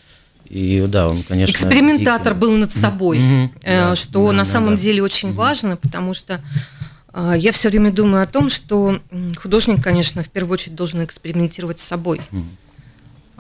И 0.50 0.84
да, 0.88 1.10
он, 1.10 1.22
конечно, 1.24 1.52
Экспериментатор 1.52 2.34
дикий. 2.34 2.42
был 2.42 2.58
над 2.58 2.72
собой, 2.72 3.20
Мгм. 3.20 3.52
э, 3.64 3.90
Да, 3.90 3.96
что 3.96 4.28
да, 4.28 4.32
на 4.34 4.44
да, 4.46 4.50
самом 4.50 4.76
да. 4.78 4.82
деле 4.82 5.04
очень 5.04 5.32
важно, 5.34 5.78
потому 5.78 6.14
что 6.16 6.42
э, 7.14 7.34
я 7.38 7.52
все 7.52 7.70
время 7.70 7.92
думаю 7.92 8.24
о 8.24 8.28
том, 8.28 8.50
что 8.50 9.00
художник, 9.36 9.84
конечно, 9.84 10.24
в 10.24 10.30
первую 10.30 10.54
очередь 10.54 10.76
должен 10.76 11.04
экспериментировать 11.04 11.78
с 11.80 11.84
собой, 11.84 12.20
а, 12.32 12.36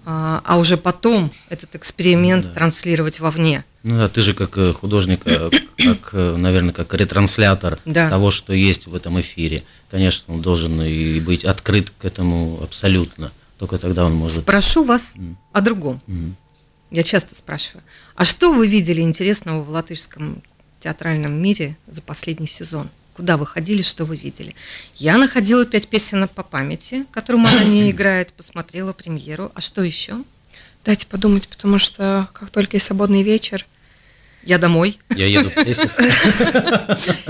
а 0.10 0.58
уже 0.58 0.78
потом 0.78 1.32
этот 1.50 1.76
эксперимент 1.76 2.54
транслировать 2.54 3.20
вовне. 3.20 3.65
Ну 3.84 3.98
да, 3.98 4.08
ты 4.08 4.22
же 4.22 4.34
как 4.34 4.58
э, 4.58 4.72
художник, 4.72 5.22
э, 5.26 5.50
как, 5.78 6.10
э, 6.13 6.36
наверное, 6.38 6.74
как 6.74 6.93
ретранслятор 6.93 7.80
Да. 7.86 8.10
того, 8.10 8.32
что 8.32 8.54
есть 8.54 8.88
в 8.88 8.96
этом 8.96 9.20
эфире. 9.20 9.63
Конечно, 9.91 10.34
он 10.34 10.41
должен 10.41 10.82
и 10.82 11.20
быть 11.20 11.43
открыт 11.43 11.91
к 11.98 12.06
этому 12.06 12.60
абсолютно. 12.63 13.32
Только 13.58 13.78
тогда 13.78 14.06
он 14.06 14.13
может. 14.13 14.43
Спрошу 14.43 14.86
вас 14.86 15.15
о 15.52 15.62
другом. 15.62 16.02
Я 16.89 17.04
часто 17.04 17.36
спрашиваю. 17.36 17.84
А 18.15 18.24
что 18.24 18.54
вы 18.54 18.67
видели 18.67 19.02
интересного 19.02 19.62
в 19.62 19.70
латышском 19.70 20.41
театральном 20.80 21.34
мире 21.34 21.76
за 21.88 22.02
последний 22.02 22.48
сезон? 22.48 22.89
Куда 23.18 23.36
вы 23.38 23.48
ходили, 23.48 23.82
что 23.82 24.06
вы 24.06 24.16
видели? 24.16 24.54
Я 24.96 25.18
находила 25.18 25.66
пять 25.66 25.88
песен 25.88 26.28
по 26.28 26.44
памяти, 26.44 27.04
которым 27.12 27.48
она 27.48 27.64
не 27.64 27.90
играет, 27.92 28.32
посмотрела 28.32 28.94
премьеру. 28.94 29.52
А 29.56 29.60
что 29.60 29.82
еще? 29.82 30.24
Дайте 30.86 31.08
подумать, 31.08 31.48
потому 31.48 31.80
что 31.80 32.30
как 32.32 32.52
только 32.52 32.76
есть 32.78 32.86
свободный 32.86 33.24
вечер, 33.24 33.66
Я 34.44 34.60
домой. 34.60 35.00
Я 35.10 35.26
еду 35.26 35.50
в 35.50 35.54
тезис. 35.64 35.98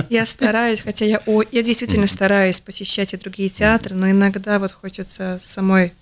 я 0.09 0.25
стараюсь, 0.25 0.81
хотя 0.81 1.05
я, 1.05 1.21
о, 1.25 1.41
я 1.53 1.63
действительно 1.63 2.07
стараюсь 2.07 2.59
посещать 2.59 3.13
и 3.13 3.17
другие 3.17 3.47
театры, 3.47 3.95
но 3.95 4.11
иногда 4.11 4.59
вот 4.59 4.73
хочется 4.73 5.39
самой 5.41 5.93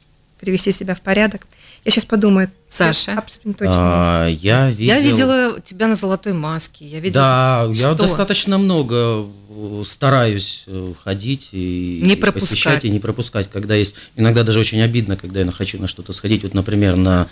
привести 0.46 0.72
себя 0.72 0.96
в 0.96 1.02
порядок. 1.02 1.46
Я 1.84 1.92
сейчас 1.92 2.06
подумаю. 2.06 2.50
Саша? 2.68 3.12
Я 3.12 3.18
Абсолютно 3.18 3.54
точно 3.54 3.76
А, 3.78 4.28
Я 4.28 4.70
видел. 4.70 4.86
Я 4.96 5.00
видела 5.02 5.60
тебя 5.62 5.88
на 5.88 5.96
золотой 5.96 6.34
маске. 6.34 6.86
Я 6.86 7.00
видела 7.00 7.24
Да, 7.24 7.74
тебя- 7.74 7.90
я 7.90 7.94
Что? 7.94 8.04
достаточно 8.04 8.58
много 8.58 9.26
э, 9.50 9.84
стараюсь 9.86 10.64
э, 10.68 10.94
ходить 11.04 11.50
и 11.52 12.02
Не 12.04 12.16
пропускать. 12.16 12.50
посещать 12.50 12.86
и 12.86 12.90
не 12.90 13.00
пропускать, 13.00 13.50
когда 13.50 13.76
есть. 13.76 13.96
Иногда 14.16 14.44
даже 14.44 14.60
очень 14.60 14.82
обидно, 14.82 15.18
когда 15.18 15.42
я 15.42 15.52
хочу 15.52 15.80
на 15.80 15.88
что-то 15.88 16.14
сходить. 16.14 16.44
Вот, 16.44 16.54
например, 16.54 16.96
на 16.96 17.28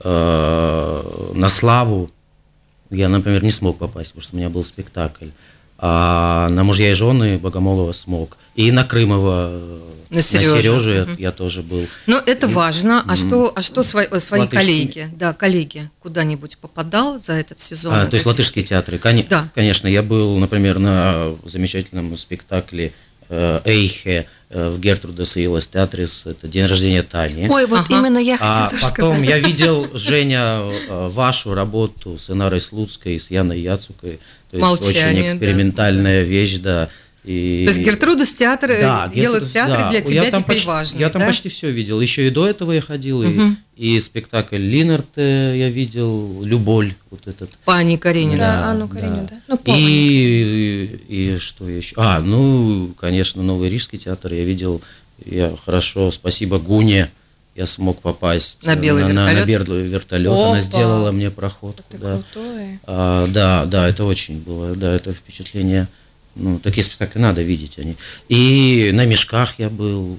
э, 0.00 1.30
на 1.34 1.48
славу 1.48 2.10
я, 2.90 3.08
например, 3.08 3.42
не 3.42 3.50
смог 3.50 3.78
попасть, 3.78 4.08
потому 4.12 4.22
что 4.22 4.34
у 4.34 4.38
меня 4.38 4.48
был 4.50 4.64
спектакль. 4.64 5.28
А 5.78 6.48
на 6.50 6.64
мужья 6.64 6.90
и 6.90 6.94
жены 6.94 7.38
Богомолова 7.38 7.92
смог. 7.92 8.38
И 8.54 8.72
на 8.72 8.84
Крымова, 8.84 9.48
э, 9.50 9.80
На 10.08 10.22
Серёже. 10.22 10.62
Серёже 10.62 11.06
я- 11.18 11.26
я 11.28 11.32
тоже 11.32 11.62
был. 11.62 11.86
Ну, 12.06 12.16
это 12.24 12.48
важно. 12.48 13.04
А 13.06 13.16
что, 13.16 13.52
а 13.54 13.60
что 13.60 13.82
свои, 13.82 14.06
свои 14.18 14.40
латышскими- 14.40 14.48
коллеги? 14.58 15.08
Да, 15.14 15.34
коллеги 15.34 15.90
куда-нибудь 16.00 16.56
попадал 16.58 17.20
за 17.20 17.32
этот 17.34 17.58
сезон? 17.58 17.92
А, 17.92 18.06
то 18.06 18.14
есть 18.14 18.24
латышские 18.24 18.64
театры. 18.64 18.96
Коне- 18.98 19.26
Да. 19.28 19.48
Конечно, 19.54 19.86
я 19.88 20.02
был, 20.02 20.38
например, 20.38 20.78
на 20.78 21.34
замечательном 21.44 22.16
спектакле 22.16 22.92
э, 23.28 23.60
Эйхе 23.64 24.28
э, 24.50 24.68
в 24.70 24.78
Гертрудес 24.78 25.36
и 25.36 25.42
Илос 25.42 25.66
Театрис. 25.66 26.26
Это 26.26 26.46
день 26.46 26.66
рождения 26.66 27.02
Тани. 27.02 27.48
Ой, 27.48 27.66
вот 27.66 27.80
Ага. 27.80 27.98
именно 27.98 28.18
я 28.18 28.38
хотела 28.38 28.66
а 28.66 28.70
тоже 28.70 28.82
потом 28.82 29.14
сказать. 29.16 29.28
я 29.28 29.38
видел, 29.40 29.88
Женя, 29.94 30.60
э, 30.88 31.08
вашу 31.08 31.52
работу 31.52 32.16
с 32.16 32.30
Инарой 32.30 32.60
Слуцкой, 32.60 33.18
с 33.18 33.32
Яной 33.32 33.58
Яцукой. 33.60 34.20
То 34.60 34.70
есть 34.70 34.82
Молчание, 34.82 35.10
очень 35.10 35.22
да. 35.22 35.28
экспериментальная 35.36 36.22
вещь, 36.22 36.56
да. 36.58 36.88
И... 37.24 37.64
То 37.66 37.72
есть 37.72 37.84
Гертрудас 37.84 38.28
театр, 38.30 38.70
э, 38.70 38.82
Да, 38.82 39.10
Елос 39.12 39.34
Гертрудес, 39.42 39.52
театр 39.52 39.76
да. 39.78 39.90
для 39.90 39.98
Я 39.98 40.04
тебя 40.04 40.30
там 40.30 40.42
теперь 40.44 40.56
почти- 40.56 40.68
важный, 40.68 41.00
Я 41.00 41.08
там 41.10 41.20
да? 41.22 41.26
почти 41.26 41.48
все 41.48 41.70
видел. 41.70 42.00
Еще 42.00 42.28
и 42.28 42.30
до 42.30 42.46
этого 42.46 42.70
я 42.70 42.80
ходил, 42.80 43.22
и, 43.24 43.26
Мгм. 43.26 43.56
и 43.76 44.00
спектакль 44.00 44.58
Линарте 44.58 45.58
я 45.58 45.68
видел, 45.68 46.42
Люболь, 46.44 46.94
вот 47.10 47.26
этот. 47.26 47.50
Пани 47.64 47.96
Каренина. 47.96 48.38
Да, 48.38 48.70
Анну 48.70 48.86
Каренину, 48.86 49.26
да? 49.28 49.40
Ну, 49.48 49.56
помню. 49.58 49.80
И, 49.80 51.00
и, 51.08 51.36
что 51.38 51.68
еще? 51.68 51.94
А, 51.98 52.20
ну, 52.20 52.94
конечно, 52.96 53.42
Новый 53.42 53.70
Рижский 53.70 53.98
театр 53.98 54.32
я 54.32 54.44
видел. 54.44 54.80
Я 55.24 55.52
хорошо, 55.64 56.12
спасибо 56.12 56.58
Гуне. 56.60 57.10
Я 57.56 57.64
смог 57.64 58.02
попасть 58.02 58.58
На 58.64 58.76
белый 58.76 59.04
на, 59.04 59.14
на, 59.14 59.32
вертолет? 59.32 59.66
белый 59.66 59.86
вертолет. 59.88 60.30
Опа! 60.32 60.50
Она 60.50 60.60
сделала 60.60 61.10
мне 61.10 61.30
проход. 61.30 61.80
Это 61.88 61.98
да. 61.98 62.22
крутое. 62.34 62.80
А, 62.84 63.26
да, 63.28 63.64
да, 63.64 63.88
это 63.88 64.04
очень 64.04 64.40
было, 64.40 64.76
да, 64.76 64.94
это 64.94 65.14
впечатление. 65.14 65.88
Ну, 66.34 66.58
такие 66.58 66.84
спектакли 66.84 67.18
надо 67.18 67.40
видеть 67.40 67.78
они. 67.78 67.96
И 68.28 68.90
на 68.92 69.06
мешках 69.06 69.54
я 69.56 69.70
был, 69.70 70.18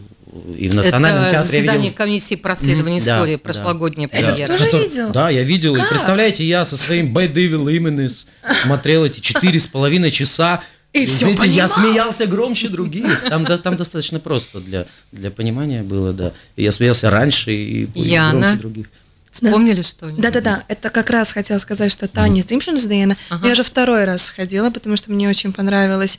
и 0.57 0.67
в 0.67 0.73
национальном 0.73 1.25
Это 1.25 1.33
театре 1.33 1.59
я 1.59 1.61
заседание 1.61 1.81
видел. 1.91 1.95
комиссии 1.95 2.33
по 2.35 2.49
расследованию 2.49 3.05
да, 3.05 3.15
истории, 3.17 3.35
да. 3.35 3.39
прошлогодняя 3.39 4.09
Это 4.11 4.31
премьера. 4.31 4.47
тоже 4.53 4.65
Который- 4.65 4.87
видел? 4.89 5.09
Да, 5.11 5.29
я 5.29 5.43
видел. 5.43 5.75
И 5.75 5.79
Как? 5.79 5.89
представляете, 5.89 6.43
я 6.43 6.65
со 6.65 6.75
своим 6.75 7.15
Bad 7.15 7.33
Devil 7.33 7.65
Images 7.65 8.25
смотрел 8.63 9.05
эти 9.05 9.19
четыре 9.19 9.59
с 9.59 9.67
половиной 9.67 10.09
часа. 10.09 10.61
И 10.93 11.05
знаете, 11.05 11.47
я 11.47 11.67
понимал. 11.67 11.69
смеялся 11.91 12.25
громче 12.25 12.69
других. 12.69 13.23
Там, 13.29 13.43
да, 13.43 13.57
там 13.57 13.75
достаточно 13.77 14.19
просто 14.19 14.59
для, 14.61 14.85
для 15.11 15.29
понимания 15.31 15.83
было, 15.83 16.13
да. 16.13 16.31
И 16.55 16.63
я 16.63 16.71
смеялся 16.71 17.09
раньше 17.11 17.51
и, 17.51 17.83
и 17.93 17.99
Яна? 18.01 18.39
громче 18.39 18.59
других. 18.61 18.87
Вспомнили 19.29 19.81
что-нибудь? 19.83 20.21
Да-да-да, 20.21 20.63
это 20.67 20.89
как 20.89 21.09
раз 21.11 21.31
хотела 21.31 21.59
сказать, 21.59 21.91
что 21.91 22.07
Таня 22.07 22.41
Зимшинсдена, 22.41 23.15
Ага. 23.29 23.45
я 23.47 23.53
уже 23.53 23.63
второй 23.63 24.05
раз 24.05 24.29
ходила, 24.29 24.71
потому 24.71 24.97
что 24.97 25.11
мне 25.11 25.29
очень 25.29 25.53
понравилось. 25.53 26.17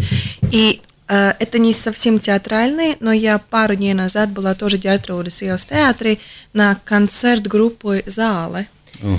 И 0.52 0.80
э, 1.08 1.32
это 1.40 1.58
не 1.58 1.72
совсем 1.72 2.20
театральный, 2.20 2.96
но 3.00 3.10
я 3.10 3.38
пару 3.38 3.74
дней 3.74 3.94
назад 3.94 4.30
была 4.30 4.54
тоже 4.54 4.76
в 4.76 4.82
театре 4.82 5.14
Урисиос 5.14 5.64
театре 5.64 6.18
на 6.52 6.76
концерт 6.84 7.44
группы 7.48 8.04
Залы. 8.06 8.66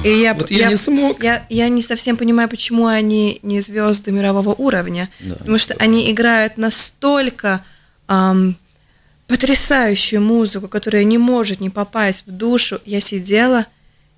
И 0.04 0.10
я, 0.10 0.34
вот 0.34 0.52
я 0.52 0.70
не 0.70 0.76
смог. 0.76 1.24
Я, 1.24 1.46
я 1.50 1.70
не 1.70 1.82
совсем 1.82 2.18
понимаю, 2.18 2.50
почему 2.50 2.88
они 2.88 3.40
не 3.42 3.62
звезды 3.62 4.12
мирового 4.12 4.54
уровня. 4.54 5.10
Да. 5.20 5.36
Потому 5.36 5.58
что 5.58 5.76
они 5.80 6.12
играют 6.12 6.58
настолько 6.58 7.64
ам, 8.08 8.56
потрясающую 9.28 10.22
музыку, 10.22 10.68
которая 10.68 11.04
не 11.04 11.18
может 11.18 11.60
не 11.60 11.70
попасть 11.70 12.26
в 12.26 12.32
душу. 12.32 12.80
Я 12.86 13.00
сидела, 13.00 13.66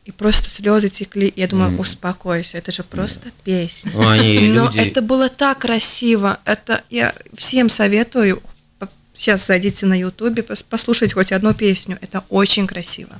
и 0.06 0.12
просто 0.12 0.50
слезы 0.50 0.90
текли. 0.90 1.32
Я 1.36 1.48
думаю, 1.48 1.78
успокойся, 1.80 2.58
это 2.58 2.72
же 2.72 2.84
просто 2.84 3.30
песня. 3.44 3.92
Ну, 3.94 4.10
они 4.10 4.40
Но 4.48 4.66
люди... 4.66 4.80
это 4.80 5.02
было 5.02 5.30
так 5.30 5.60
красиво. 5.60 6.40
Это 6.46 6.84
я 6.90 7.14
всем 7.36 7.70
советую. 7.70 8.42
Сейчас 9.14 9.46
зайдите 9.46 9.86
на 9.86 10.00
Ютубе, 10.00 10.42
пос- 10.42 10.66
послушайте 10.68 11.14
хоть 11.14 11.32
одну 11.32 11.54
песню. 11.54 11.98
Это 12.02 12.24
очень 12.30 12.66
красиво. 12.66 13.12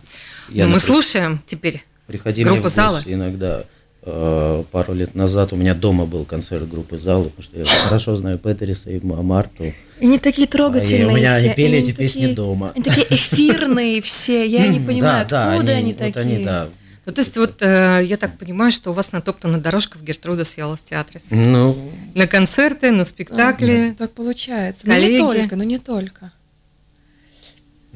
я, 0.50 0.64
мы 0.66 0.72
например, 0.72 0.80
слушаем 0.80 1.44
теперь. 1.46 1.86
Приходи 2.12 2.44
Группа 2.44 2.68
в 2.70 2.74
«Зала». 2.74 3.02
иногда. 3.06 3.64
Э, 4.04 4.64
Пару 4.72 4.94
лет 4.94 5.16
назад 5.16 5.54
у 5.54 5.56
меня 5.56 5.74
дома 5.74 6.06
был 6.06 6.26
концерт 6.26 6.68
группы 6.68 6.98
«Залы», 6.98 7.30
потому 7.30 7.44
что 7.44 7.58
я 7.58 7.66
хорошо 7.66 8.18
знаю 8.18 8.38
Петериса 8.38 8.90
и 8.90 9.00
Ма- 9.00 9.22
Марту. 9.22 9.64
И 9.66 9.74
они 10.02 10.18
такие 10.20 10.46
трогательные. 10.48 11.06
А, 11.06 11.10
и 11.10 11.14
у 11.14 11.16
меня 11.16 11.36
они 11.36 11.48
все, 11.48 11.56
пели 11.56 11.76
и 11.78 11.80
эти 11.80 11.92
песни 11.92 12.22
такие- 12.22 12.36
дома. 12.36 12.72
Они 12.76 12.84
такие 12.84 13.08
эфирные 13.16 14.02
все. 14.02 14.46
Я 14.46 14.68
не 14.68 14.80
понимаю, 14.80 15.26
да, 15.30 15.46
да, 15.46 15.54
откуда 15.54 15.72
они, 15.74 15.94
вот 15.94 15.98
такие. 16.00 16.20
они, 16.20 16.44
да. 16.44 16.68
Ну, 17.06 17.14
то 17.14 17.22
есть 17.22 17.38
вот 17.38 17.62
э, 17.62 18.02
я 18.04 18.18
так 18.18 18.38
понимаю, 18.38 18.72
что 18.74 18.92
у 18.92 18.94
вас 18.94 19.12
натоптана 19.14 19.60
дорожка 19.60 19.98
в 19.98 20.04
Гертруда 20.04 20.44
с 20.46 20.58
Ялос 20.58 20.82
Театрис. 20.84 21.28
Ну, 21.32 21.78
На 22.14 22.28
концерты, 22.28 22.92
на 22.92 23.06
спектакли. 23.06 23.92
А, 23.94 23.96
Так 23.98 24.12
получается. 24.12 24.86
Но 24.88 24.94
Коллеги. 24.94 25.14
не 25.14 25.20
только, 25.20 25.56
но 25.56 25.64
не 25.64 25.78
только. 25.80 26.32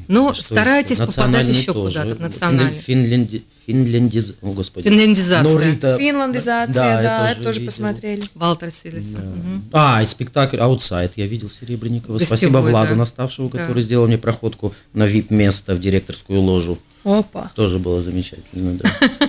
Ну, 0.08 0.34
что 0.34 0.44
старайтесь 0.44 0.98
попадать 1.00 1.50
еще 1.50 1.74
тоже. 1.74 2.00
куда-то 2.00 2.16
в 2.16 2.20
национальный. 2.20 2.78
Финленди- 2.80 3.44
Финляндиз... 3.66 4.34
О, 4.42 4.52
господи. 4.54 4.88
Финляндизация. 4.88 5.44
Норита- 5.44 5.98
Финландизация, 5.98 6.74
Да, 6.74 7.02
да, 7.02 7.26
я 7.28 7.32
это 7.32 7.44
тоже 7.44 7.60
видел. 7.60 7.72
посмотрели. 7.72 8.24
Валтер 8.36 8.72
Силисон. 8.72 9.22
Да. 9.22 9.26
Мгм. 9.28 9.64
А, 9.74 10.04
и 10.04 10.06
спектакль 10.06 10.58
«Аутсайд» 10.60 11.14
я 11.16 11.26
видел 11.26 11.50
Серебренникова. 11.50 12.18
Гостевой, 12.18 12.38
Спасибо 12.38 12.58
Владу 12.60 12.90
да. 12.92 12.96
Наставшему, 12.96 13.50
Да. 13.50 13.60
который 13.60 13.82
сделал 13.84 14.08
мне 14.08 14.18
проходку 14.18 14.74
на 14.94 15.06
вип-место 15.06 15.74
в 15.74 15.80
директорскую 15.80 16.40
ложу. 16.42 16.78
Опа. 17.04 17.52
Тоже 17.56 17.78
было 17.78 18.02
замечательно, 18.02 18.80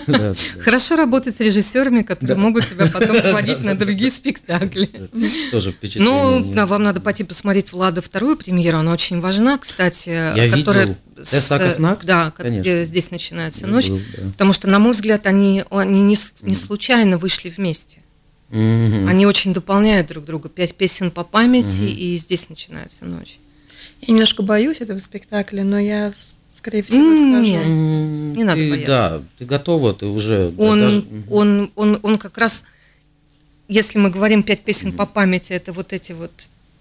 да. 0.06 0.32
Хорошо 0.60 0.96
работать 0.96 1.36
с 1.36 1.40
режиссерами, 1.40 2.02
которые 2.02 2.36
могут 2.36 2.66
тебя 2.68 2.86
потом 2.86 3.20
сводить 3.20 3.60
на 3.62 3.74
другие 3.76 4.10
спектакли. 4.10 4.88
Тоже 5.50 5.72
впечатление. 5.72 6.10
Ну, 6.40 6.54
да, 6.54 6.66
вам 6.66 6.82
надо 6.82 7.00
пойти 7.02 7.22
посмотреть 7.24 7.72
Влада 7.72 8.00
вторую 8.00 8.36
премьеру, 8.38 8.78
она 8.78 8.92
очень 8.92 9.20
важна, 9.20 9.58
кстати. 9.58 10.08
Я 10.08 10.50
которая 10.50 10.86
видел. 10.86 10.96
С- 11.22 11.78
Накс? 11.78 12.04
Да, 12.06 12.30
Конечно. 12.30 12.60
где 12.62 12.84
здесь 12.84 13.10
начинается 13.10 13.66
ночь. 13.66 13.88
был, 13.88 14.00
да. 14.16 14.22
Потому 14.32 14.52
что, 14.52 14.68
на 14.68 14.78
мой 14.78 14.92
взгляд, 14.92 15.26
они, 15.26 15.64
они 15.70 16.02
не, 16.02 16.16
не 16.42 16.54
случайно 16.54 17.18
вышли 17.18 17.48
вместе. 17.50 17.98
Мгм. 18.50 19.08
Они 19.08 19.26
очень 19.26 19.52
дополняют 19.52 20.06
друг 20.06 20.24
друга. 20.24 20.48
Пять 20.48 20.74
песен 20.74 21.10
по 21.10 21.24
памяти, 21.24 21.82
и 21.82 22.16
здесь 22.16 22.48
начинается 22.48 23.04
ночь. 23.04 23.38
Я 24.02 24.12
немножко 24.14 24.42
боюсь 24.42 24.80
этого 24.80 24.98
спектакля, 25.00 25.64
но 25.64 25.78
я, 25.78 26.12
скорее 26.54 26.82
всего, 26.82 27.00
М, 27.00 27.32
схожу. 27.32 27.50
нет. 27.50 28.36
Не 28.36 28.44
надо 28.44 28.58
ты, 28.60 28.70
бояться. 28.70 28.86
Да, 28.88 29.22
ты 29.38 29.44
готова, 29.46 29.94
ты 29.94 30.06
уже... 30.06 30.52
Он, 30.58 30.80
даже- 30.80 31.04
он, 31.30 31.70
он, 31.74 31.98
он 32.02 32.18
как 32.18 32.38
раз, 32.38 32.62
если 33.68 33.98
мы 33.98 34.10
говорим 34.10 34.42
пять 34.44 34.60
песен 34.60 34.92
по 34.92 35.06
памяти, 35.06 35.52
это 35.54 35.72
вот 35.72 35.92
эти 35.92 36.12
вот 36.12 36.30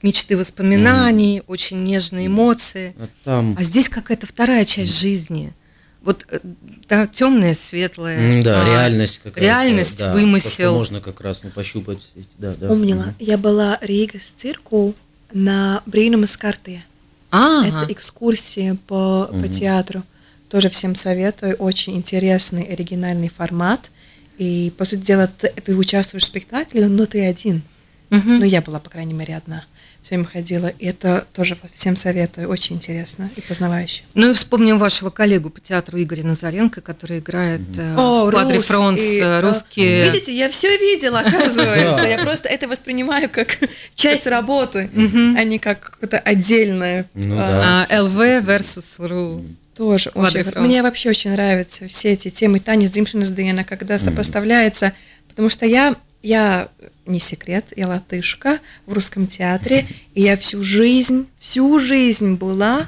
мечты 0.02 0.38
воспоминаний, 0.38 1.42
очень 1.48 1.84
нежные 1.84 2.28
эмоции. 2.28 2.96
А 2.98 3.08
там... 3.24 3.56
А 3.60 3.64
здесь 3.64 3.90
какая-то 3.90 4.28
вторая 4.28 4.66
часть 4.66 5.00
жизни. 5.00 5.54
Вот 6.02 6.26
э, 6.30 6.40
да, 6.88 7.08
темная, 7.08 7.56
светлая. 7.56 8.20
М, 8.38 8.44
Да, 8.44 8.62
а, 8.62 8.66
реальность 8.66 9.20
какая-то. 9.24 9.42
реальность, 9.42 9.98
да, 9.98 10.14
вымысел. 10.14 10.50
то, 10.50 10.54
что 10.54 10.72
можно 10.76 11.02
как 11.02 11.20
раз 11.22 11.44
ну, 11.44 11.50
пощупать. 11.50 12.12
Да, 12.38 12.50
да. 12.50 12.52
Вспомнила. 12.52 13.14
Я 13.20 13.38
была 13.40 13.80
Рига 13.82 14.20
с 14.20 14.30
цирку 14.30 14.94
на 15.34 15.82
Бринам 15.88 16.24
из 16.26 16.38
карты. 16.38 16.84
Ага. 17.32 17.84
Это 17.84 17.94
экскурсия 17.94 18.78
по, 18.88 19.30
по 19.32 19.48
театру. 19.48 20.04
Тоже 20.50 20.70
всем 20.70 20.96
советую. 20.96 21.56
Очень 21.56 21.98
интересный, 21.98 22.64
оригинальный 22.64 23.30
формат. 23.30 23.90
И, 24.38 24.72
по 24.78 24.86
сути 24.86 25.00
дела, 25.00 25.28
ты, 25.28 25.48
ты 25.50 25.76
участвуешь 25.76 26.24
в 26.24 26.28
спектакле, 26.28 26.88
но 26.88 27.06
ты 27.08 27.26
один. 27.26 27.64
Мгм. 28.10 28.40
Ну, 28.40 28.46
я 28.46 28.62
была, 28.62 28.80
по 28.80 28.90
крайней 28.90 29.14
мере, 29.14 29.36
одна. 29.36 29.66
Все 30.06 30.18
время 30.18 30.30
ходила. 30.32 30.68
И 30.68 30.86
это 30.86 31.26
тоже 31.34 31.58
всем 31.74 31.98
советую. 31.98 32.48
Очень 32.48 32.76
интересно 32.76 33.28
и 33.36 33.42
познавающе. 33.42 34.04
Ну 34.14 34.30
и 34.30 34.34
вспомним 34.34 34.78
вашего 34.78 35.10
коллегу 35.10 35.50
по 35.50 35.60
театру 35.60 36.00
Игоря 36.00 36.22
Назаренко, 36.22 36.82
который 36.82 37.18
играет 37.18 37.62
э, 37.76 37.96
О, 37.98 38.28
в 38.28 38.32
Падре 38.32 38.58
рус, 38.58 38.68
Фронс 38.68 39.00
и, 39.02 39.40
русские. 39.42 40.12
Видите, 40.12 40.38
я 40.38 40.48
все 40.50 40.78
видела, 40.78 41.22
оказывается. 41.22 42.06
Я 42.06 42.20
просто 42.20 42.48
это 42.50 42.68
воспринимаю 42.68 43.32
как 43.32 43.58
часть 43.96 44.28
работы, 44.28 44.92
а 44.94 45.44
не 45.44 45.58
как 45.58 45.80
какое-то 45.80 46.20
отдельное. 46.20 47.08
Ну 47.16 47.38
а. 47.40 47.88
А, 47.90 48.02
ЛВ 48.04 48.46
versus 48.46 49.08
РУ. 49.08 49.44
Тоже 49.76 50.12
очень. 50.14 50.46
Мне 50.60 50.84
вообще 50.84 51.10
очень 51.10 51.32
нравятся 51.32 51.88
все 51.88 52.12
эти 52.12 52.30
темы 52.30 52.60
танец 52.60 52.92
Димшина 52.92 53.64
когда 53.64 53.98
сопоставляется, 53.98 54.94
потому 55.30 55.50
что 55.50 55.66
я 55.66 55.96
я 56.22 56.70
не 57.06 57.20
секрет, 57.20 57.66
я 57.76 57.88
латышка 57.88 58.60
в 58.86 58.94
русском 58.94 59.28
театре, 59.28 59.86
и 60.14 60.22
я 60.22 60.38
всю 60.38 60.64
жизнь, 60.64 61.28
всю 61.40 61.80
жизнь 61.80 62.36
была 62.36 62.88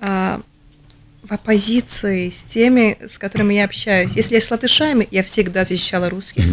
а, 0.00 0.40
в 1.22 1.32
оппозиции 1.32 2.30
с 2.30 2.42
теми, 2.42 2.98
с 3.06 3.18
которыми 3.18 3.54
я 3.54 3.64
общаюсь. 3.64 4.16
Если 4.16 4.36
я 4.36 4.40
с 4.40 4.50
латышами, 4.50 5.08
я 5.10 5.22
всегда 5.22 5.64
защищала 5.64 6.08
русских. 6.08 6.44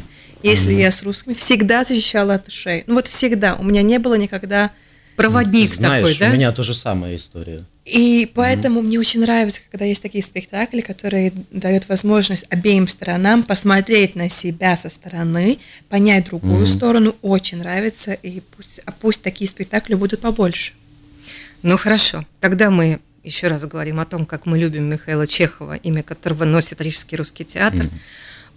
Если 0.43 0.73
я 0.73 0.91
с 0.91 1.01
русскими, 1.03 1.33
всегда 1.33 1.83
защищала 1.83 2.33
латышей. 2.33 2.83
Ну 2.87 2.95
вот 2.95 3.07
всегда. 3.07 3.55
У 3.55 3.63
меня 3.63 3.81
не 3.81 3.99
было 3.99 4.15
никогда 4.15 4.71
Проводник 5.15 5.73
Знаешь, 5.73 6.07
такой, 6.07 6.19
да? 6.19 6.29
у 6.29 6.33
меня 6.33 6.51
тоже 6.51 6.73
самая 6.73 7.15
история. 7.15 7.63
И 7.85 8.29
поэтому 8.33 8.81
мне 8.81 8.99
очень 8.99 9.21
нравится, 9.21 9.61
когда 9.69 9.85
есть 9.85 10.01
такие 10.01 10.23
спектакли, 10.23 10.81
которые 10.81 11.31
дают 11.51 11.87
возможность 11.87 12.45
обеим 12.49 12.87
сторонам 12.87 13.43
посмотреть 13.43 14.15
на 14.15 14.27
себя 14.27 14.75
со 14.75 14.89
стороны, 14.89 15.59
понять 15.87 16.25
другую 16.25 16.65
сторону. 16.67 17.15
Очень 17.21 17.59
нравится, 17.59 18.13
и 18.13 18.41
пусть, 18.55 18.81
а 18.85 18.91
пусть 18.91 19.21
такие 19.21 19.47
спектакли 19.47 19.93
будут 19.93 20.21
побольше. 20.21 20.73
Ну 21.61 21.77
хорошо, 21.77 22.25
тогда 22.39 22.71
мы 22.71 22.99
еще 23.23 23.47
раз 23.47 23.65
говорим 23.65 23.99
о 23.99 24.05
том, 24.05 24.25
как 24.25 24.45
мы 24.45 24.57
любим 24.57 24.85
Михаила 24.85 25.27
Чехова, 25.27 25.75
имя 25.75 26.03
которого 26.03 26.43
носит 26.43 26.81
Рижский 26.81 27.17
русский 27.17 27.45
театр, 27.45 27.87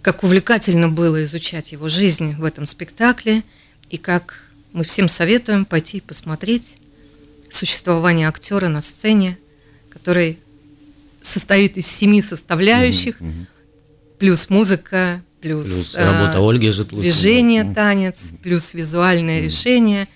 как 0.01 0.23
увлекательно 0.23 0.89
было 0.89 1.23
изучать 1.23 1.71
его 1.71 1.87
жизнь 1.87 2.35
в 2.35 2.43
этом 2.43 2.65
спектакле, 2.65 3.43
и 3.89 3.97
как 3.97 4.48
мы 4.73 4.83
всем 4.83 5.09
советуем 5.09 5.65
пойти 5.65 5.97
и 5.97 6.01
посмотреть 6.01 6.77
существование 7.49 8.27
актера 8.27 8.67
на 8.67 8.81
сцене, 8.81 9.37
который 9.89 10.37
состоит 11.21 11.77
из 11.77 11.87
семи 11.87 12.21
составляющих, 12.21 13.17
плюс 14.19 14.49
музыка, 14.49 15.21
плюс, 15.41 15.65
Плюс 15.67 15.95
э, 15.95 16.05
работа 16.05 16.39
Ольги 16.47 16.69
Житлухиной. 16.69 17.11
движение, 17.11 17.63
Мгм. 17.63 17.75
танец, 17.75 18.29
плюс 18.43 18.73
визуальное 18.73 19.41
решение. 19.41 20.07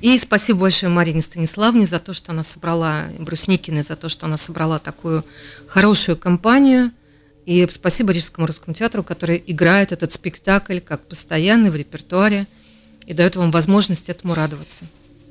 И 0.00 0.18
спасибо 0.18 0.60
большое 0.60 0.90
Марине 0.90 1.20
Станиславне 1.22 1.86
за 1.86 2.00
то, 2.00 2.14
что 2.14 2.32
она 2.32 2.42
собрала, 2.42 3.04
и 3.18 3.22
Брусникиной 3.22 3.82
за 3.82 3.96
то, 3.96 4.08
что 4.08 4.26
она 4.26 4.36
собрала 4.38 4.78
такую 4.78 5.24
хорошую 5.66 6.16
компанию. 6.16 6.90
И 7.44 7.68
спасибо 7.70 8.12
Рижскому 8.12 8.46
русскому 8.46 8.74
театру, 8.74 9.02
который 9.04 9.42
играет 9.46 9.92
этот 9.92 10.10
спектакль 10.12 10.78
как 10.80 11.06
постоянный 11.06 11.70
в 11.70 11.76
репертуаре 11.76 12.46
и 13.06 13.14
дает 13.14 13.36
вам 13.36 13.50
возможность 13.50 14.08
этому 14.08 14.34
радоваться. 14.34 14.84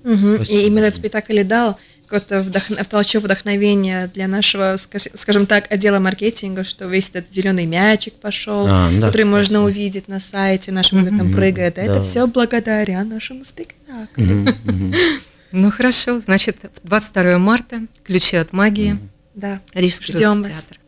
И 0.05 0.65
именно 0.67 0.85
этот 0.85 0.95
спектакль 0.99 1.39
и 1.39 1.43
дал 1.43 1.77
какой-то 2.07 2.41
вдохно- 2.41 2.83
толчок 2.83 3.23
вдохновения 3.23 4.11
для 4.13 4.27
нашего, 4.27 4.75
скаж- 4.77 5.07
скажем 5.15 5.45
так, 5.45 5.71
отдела 5.71 5.99
маркетинга, 5.99 6.63
что 6.63 6.85
весь 6.85 7.09
этот 7.13 7.33
зеленый 7.33 7.65
мячик 7.65 8.13
пошел, 8.15 8.65
А, 8.67 8.89
да, 8.89 9.07
который 9.07 9.21
кстати. 9.23 9.25
можно 9.27 9.63
увидеть 9.63 10.07
на 10.09 10.19
сайте 10.19 10.71
нашем, 10.71 11.05
где 11.05 11.17
там 11.17 11.31
прыгает. 11.31 11.77
Это 11.77 11.95
Да. 11.95 12.01
все 12.03 12.27
благодаря 12.27 13.03
нашему 13.03 13.45
спектаклю. 13.45 14.53
Ну 15.55 15.69
хорошо, 15.71 16.19
значит, 16.19 16.57
22 16.83 17.37
марта, 17.37 17.81
ключи 18.03 18.37
от 18.37 18.53
магии, 18.53 18.97
Да. 19.35 19.61
Рижский 19.73 20.15
Ждем 20.15 20.41
вас. 20.41 20.51
театр. 20.51 20.79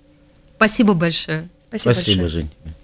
Спасибо 0.57 0.93
большое. 0.93 1.47
Спасибо, 1.61 1.93
Спасибо, 1.93 2.21
большое. 2.23 2.41
Жень. 2.41 2.74